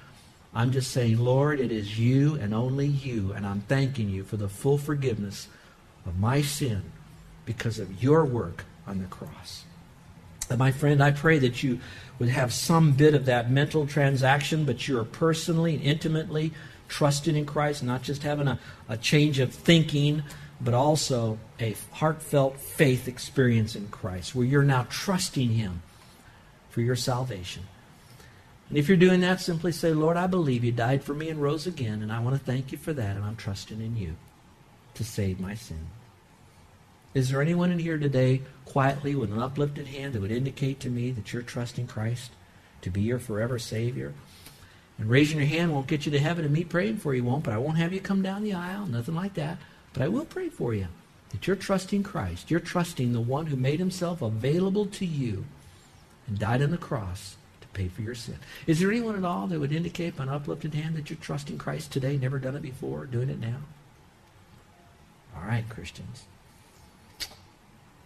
I'm 0.55 0.71
just 0.71 0.93
saying, 0.93 1.19
Lord, 1.19 1.59
it 1.59 1.73
is 1.73 1.99
you 1.99 2.37
and 2.37 2.55
only 2.55 2.87
you, 2.87 3.33
and 3.33 3.45
I'm 3.45 3.63
thanking 3.63 4.09
you 4.09 4.23
for 4.23 4.37
the 4.37 4.49
full 4.49 4.79
forgiveness 4.79 5.49
of 6.07 6.17
my 6.17 6.43
sin 6.43 6.85
because 7.45 7.81
of 7.81 8.01
your 8.01 8.25
work 8.25 8.65
on 8.87 9.01
the 9.01 9.07
cross. 9.07 9.65
And 10.51 10.59
my 10.59 10.73
friend, 10.73 11.03
I 11.03 11.11
pray 11.11 11.39
that 11.39 11.63
you 11.63 11.81
would 12.19 12.31
have 12.31 12.53
some 12.53 12.93
bit 12.93 13.15
of 13.15 13.27
that 13.27 13.51
mental 13.51 13.87
transaction, 13.87 14.65
but 14.65 14.89
you're 14.89 15.05
personally 15.05 15.75
and 15.75 15.83
intimately 15.83 16.53
trusting 16.89 17.37
in 17.37 17.47
Christ, 17.47 17.83
not 17.83 18.03
just 18.03 18.23
having 18.23 18.49
a, 18.49 18.59
a 18.89 18.97
change 18.97 19.39
of 19.39 19.53
thinking 19.53 20.23
but 20.61 20.75
also 20.75 21.39
a 21.61 21.77
heartfelt 21.93 22.59
faith 22.59 23.07
experience 23.07 23.77
in 23.77 23.89
Christ 23.89 24.35
where 24.35 24.47
you're 24.47 24.63
now 24.63 24.87
trusting 24.91 25.51
Him 25.51 25.83
for 26.71 26.81
your 26.81 26.97
salvation. 26.97 27.65
And 28.69 28.77
if 28.77 28.89
you're 28.89 28.97
doing 28.97 29.21
that, 29.21 29.41
simply 29.41 29.73
say, 29.73 29.93
Lord, 29.93 30.17
I 30.17 30.27
believe 30.27 30.65
you 30.65 30.73
died 30.73 31.03
for 31.03 31.15
me 31.15 31.29
and 31.31 31.41
rose 31.41 31.67
again, 31.67 32.03
and 32.03 32.13
I 32.13 32.21
want 32.21 32.37
to 32.37 32.45
thank 32.45 32.71
you 32.73 32.79
for 32.79 32.93
that, 32.93 33.17
and 33.17 33.25
I'm 33.25 33.37
trusting 33.37 33.81
in 33.81 33.97
you 33.97 34.17
to 34.95 35.05
save 35.05 35.41
my 35.41 35.55
sin. 35.55 35.87
Is 37.15 37.31
there 37.31 37.41
anyone 37.41 37.73
in 37.73 37.79
here 37.79 37.99
today, 37.99 38.43
quietly, 38.65 39.15
with 39.15 39.33
an 39.33 39.41
uplifted 39.41 39.89
hand, 39.89 40.13
that 40.13 40.21
would 40.21 40.31
indicate 40.31 40.79
to 40.81 40.91
me 40.91 41.11
that 41.11 41.33
you're 41.33 41.43
trusting 41.43 41.87
Christ 41.87 42.33
to 42.83 42.91
be 42.91 43.01
your 43.01 43.19
forever 43.19 43.59
Savior? 43.59 44.15
And 44.99 45.09
raising 45.09 45.39
your 45.39 45.47
hand 45.47 45.73
won't 45.73 45.87
get 45.87 46.05
you 46.05 46.13
to 46.13 46.19
heaven, 46.19 46.45
and 46.45 46.53
me 46.53 46.65
praying 46.65 46.99
for 46.99 47.15
you 47.15 47.25
won't, 47.25 47.45
but 47.45 47.55
I 47.55 47.59
won't 47.59 47.79
have 47.79 47.93
you 47.93 48.01
come 48.01 48.21
down 48.21 48.43
the 48.43 48.53
aisle, 48.53 48.87
nothing 48.87 49.15
like 49.15 49.35
that. 49.35 49.59
But 49.93 50.03
I 50.03 50.09
will 50.09 50.25
pray 50.25 50.49
for 50.49 50.75
you 50.75 50.89
that 51.31 51.47
you're 51.47 51.57
trusting 51.57 52.03
Christ. 52.03 52.51
You're 52.51 52.61
trusting 52.61 53.13
the 53.13 53.21
one 53.21 53.47
who 53.47 53.57
made 53.57 53.79
himself 53.79 54.23
available 54.23 54.87
to 54.87 55.07
you 55.07 55.47
and 56.27 56.39
died 56.39 56.63
on 56.63 56.71
the 56.71 56.79
cross 56.79 57.37
to 57.61 57.69
pay 57.69 57.89
for 57.89 58.03
your 58.03 58.15
sin. 58.15 58.39
Is 58.67 58.81
there 58.81 58.91
anyone 58.91 59.17
at 59.17 59.25
all 59.25 59.47
that 59.47 59.61
would 59.61 59.73
indicate 59.73 60.17
by 60.17 60.25
an 60.25 60.29
uplifted 60.29 60.75
hand 60.75 60.97
that 60.97 61.11
you're 61.11 61.19
trusting 61.19 61.59
Christ 61.59 61.91
today, 61.91 62.17
never 62.17 62.39
done 62.39 62.57
it 62.57 62.63
before, 62.63 63.07
doing 63.07 63.31
it 63.31 63.41
now? 63.41 63.59
All 65.37 65.47
right, 65.47 65.69
Christians. 65.69 66.25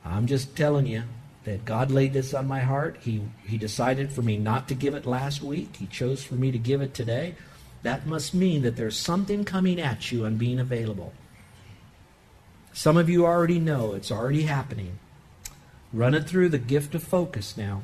I'm 0.05 0.27
just 0.27 0.57
telling 0.57 0.87
you 0.87 1.05
that 1.45 1.65
God 1.65 1.91
laid 1.91 2.13
this 2.13 2.35
on 2.35 2.47
my 2.47 2.61
heart. 2.61 2.99
He, 3.01 3.23
he 3.47 3.57
decided 3.57 4.13
for 4.13 4.23
me 4.23 4.37
not 4.37 4.69
to 4.69 4.75
give 4.75 4.95
it 4.95 5.07
last 5.07 5.43
week. 5.43 5.77
He 5.77 5.87
chose 5.87 6.23
for 6.23 6.35
me 6.35 6.51
to 6.51 6.59
give 6.59 6.81
it 6.81 6.95
today. 6.95 7.35
That 7.83 8.07
must 8.07 8.35
mean 8.35 8.63
that 8.63 8.77
there's 8.77 8.97
something 8.97 9.45
coming 9.45 9.81
at 9.81 10.13
you 10.13 10.25
and 10.25 10.39
being 10.39 10.61
available. 10.61 11.13
Some 12.73 12.97
of 12.97 13.11
you 13.11 13.27
already 13.27 13.59
know 13.59 13.93
it's 13.93 14.13
already 14.13 14.43
happening. 14.43 14.99
Run 15.93 16.15
it 16.15 16.29
through 16.29 16.49
the 16.49 16.59
gift 16.59 16.95
of 16.95 17.03
focus 17.03 17.57
now. 17.57 17.83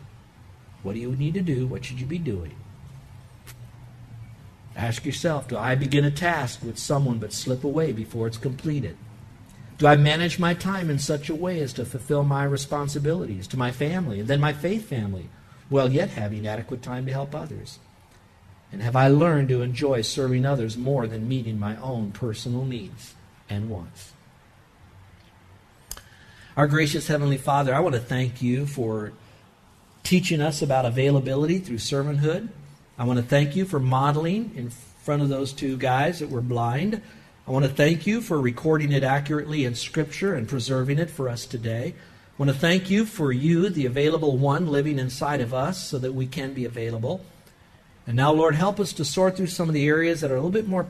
What 0.83 0.94
do 0.94 1.00
you 1.00 1.14
need 1.14 1.35
to 1.35 1.42
do? 1.42 1.66
What 1.66 1.85
should 1.85 2.00
you 2.00 2.07
be 2.07 2.18
doing? 2.18 2.54
Ask 4.76 5.04
yourself 5.04 5.48
Do 5.48 5.59
I 5.59 5.74
begin 5.74 6.04
a 6.04 6.11
task 6.11 6.62
with 6.62 6.78
someone 6.78 7.18
but 7.18 7.33
slip 7.33 7.64
away 7.64 7.92
before 7.92 8.28
it's 8.28 8.38
completed? 8.38 8.96
Do 9.79 9.87
I 9.87 9.97
manage 9.97 10.41
my 10.41 10.55
time 10.55 10.91
in 10.91 10.99
such 10.99 11.29
a 11.29 11.35
way 11.35 11.61
as 11.61 11.73
to 11.75 11.85
fulfill 11.85 12.25
my 12.25 12.43
responsibilities 12.43 13.47
to 13.49 13.57
my 13.57 13.71
family 13.71 14.21
and 14.21 14.29
then 14.29 14.41
my 14.41 14.53
faith 14.53 14.88
family, 14.88 15.29
while 15.69 15.91
yet 15.91 16.11
having 16.11 16.47
adequate 16.47 16.83
time 16.83 17.07
to 17.07 17.12
help 17.12 17.33
others? 17.33 17.79
And 18.73 18.83
have 18.83 18.97
I 18.97 19.09
learned 19.09 19.49
to 19.51 19.62
enjoy 19.62 20.03
serving 20.03 20.45
others 20.45 20.77
more 20.77 21.07
than 21.07 21.29
meeting 21.29 21.59
my 21.61 21.77
own 21.77 22.11
personal 22.11 22.64
needs 22.64 23.14
and 23.49 23.71
wants? 23.71 24.12
Our 26.57 26.67
gracious 26.67 27.07
Heavenly 27.07 27.38
Father, 27.38 27.73
I 27.73 27.79
want 27.79 27.95
to 27.95 28.01
thank 28.01 28.43
you 28.43 28.67
for 28.67 29.12
teaching 30.03 30.41
us 30.41 30.61
about 30.61 30.87
availability 30.87 31.59
through 31.59 31.77
servanthood. 31.77 32.49
I 32.99 33.05
want 33.05 33.21
to 33.21 33.25
thank 33.25 33.55
you 33.55 33.64
for 33.64 33.79
modeling 33.79 34.51
in 34.57 34.71
front 34.71 35.23
of 35.23 35.29
those 35.29 35.53
two 35.53 35.77
guys 35.77 36.19
that 36.19 36.31
were 36.31 36.41
blind. 36.41 37.01
I 37.49 37.51
want 37.51 37.65
to 37.65 37.71
thank 37.71 38.07
you 38.07 38.21
for 38.21 38.39
recording 38.39 38.93
it 38.93 39.03
accurately 39.03 39.65
in 39.65 39.75
Scripture 39.75 40.35
and 40.35 40.47
preserving 40.47 40.99
it 40.99 41.09
for 41.09 41.31
us 41.31 41.47
today. 41.47 41.95
I 41.97 42.35
want 42.37 42.53
to 42.53 42.59
thank 42.59 42.91
you 42.91 43.07
for 43.07 43.33
you, 43.33 43.71
the 43.71 43.87
available 43.87 44.37
one, 44.37 44.67
living 44.67 44.99
inside 44.99 45.41
of 45.41 45.55
us 45.55 45.83
so 45.83 45.99
that 45.99 46.13
we 46.13 46.27
can 46.27 46.53
be 46.53 46.67
available. 46.67 47.25
And 48.07 48.17
now, 48.17 48.33
Lord, 48.33 48.55
help 48.55 48.79
us 48.79 48.93
to 48.93 49.05
sort 49.07 49.39
through 49.39 49.47
some 49.47 49.67
of 49.67 49.73
the 49.73 49.89
areas 49.89 50.21
that 50.21 50.31
are 50.31 50.35
a 50.35 50.37
little 50.37 50.51
bit 50.51 50.69
more 50.69 50.89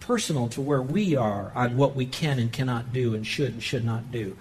personal 0.00 0.48
to 0.48 0.60
where 0.60 0.82
we 0.82 1.14
are 1.14 1.52
on 1.54 1.76
what 1.76 1.94
we 1.94 2.06
can 2.06 2.40
and 2.40 2.50
cannot 2.50 2.92
do 2.92 3.14
and 3.14 3.24
should 3.24 3.52
and 3.52 3.62
should 3.62 3.84
not 3.84 4.10
do. 4.10 4.36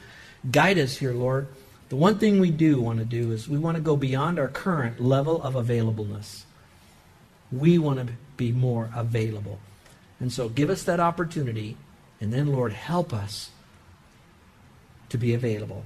Guide 0.50 0.80
us 0.80 0.98
here, 0.98 1.14
Lord. 1.14 1.50
The 1.90 1.98
one 1.98 2.18
thing 2.18 2.40
we 2.40 2.50
do 2.50 2.82
want 2.82 2.98
to 2.98 3.06
do 3.06 3.32
is 3.32 3.48
we 3.48 3.60
want 3.60 3.78
to 3.78 3.84
go 3.84 3.96
beyond 3.96 4.40
our 4.40 4.48
current 4.48 5.00
level 5.00 5.40
of 5.44 5.54
availableness. 5.54 6.46
We 7.52 7.78
want 7.78 8.00
to 8.00 8.14
be 8.38 8.52
more 8.52 8.90
available. 8.96 9.60
And 10.20 10.32
so 10.32 10.50
give 10.50 10.70
us 10.70 10.84
that 10.84 11.00
opportunity, 11.00 11.78
and 12.22 12.32
then, 12.32 12.48
Lord, 12.48 12.74
help 12.74 13.14
us 13.14 13.52
to 15.10 15.18
be 15.18 15.34
available. 15.34 15.84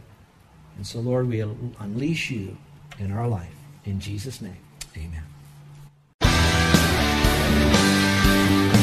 And 0.76 0.86
so, 0.86 1.00
Lord, 1.00 1.28
we 1.28 1.42
unleash 1.42 2.30
you 2.30 2.58
in 3.00 3.12
our 3.12 3.28
life. 3.28 3.56
In 3.86 4.00
Jesus' 4.00 4.42
name, 4.42 4.58
amen. 4.96 5.24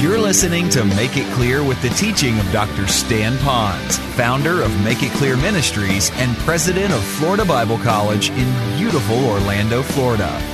You're 0.03 0.19
listening 0.19 0.69
to 0.71 0.85
Make 0.85 1.17
It 1.17 1.33
Clear 1.33 1.63
with 1.63 1.81
the 1.81 1.89
teaching 1.91 2.39
of 2.39 2.53
Dr. 2.53 2.87
Stan 2.87 3.39
Ponz, 3.39 3.99
founder 4.17 4.61
of 4.61 4.85
Make 4.85 5.03
It 5.03 5.13
Clear 5.13 5.37
Ministries 5.37 6.11
and 6.15 6.37
president 6.39 6.93
of 6.93 7.03
Florida 7.03 7.45
Bible 7.45 7.79
College 7.79 8.29
in 8.31 8.77
beautiful 8.77 9.25
Orlando, 9.25 9.83
Florida. 9.83 10.54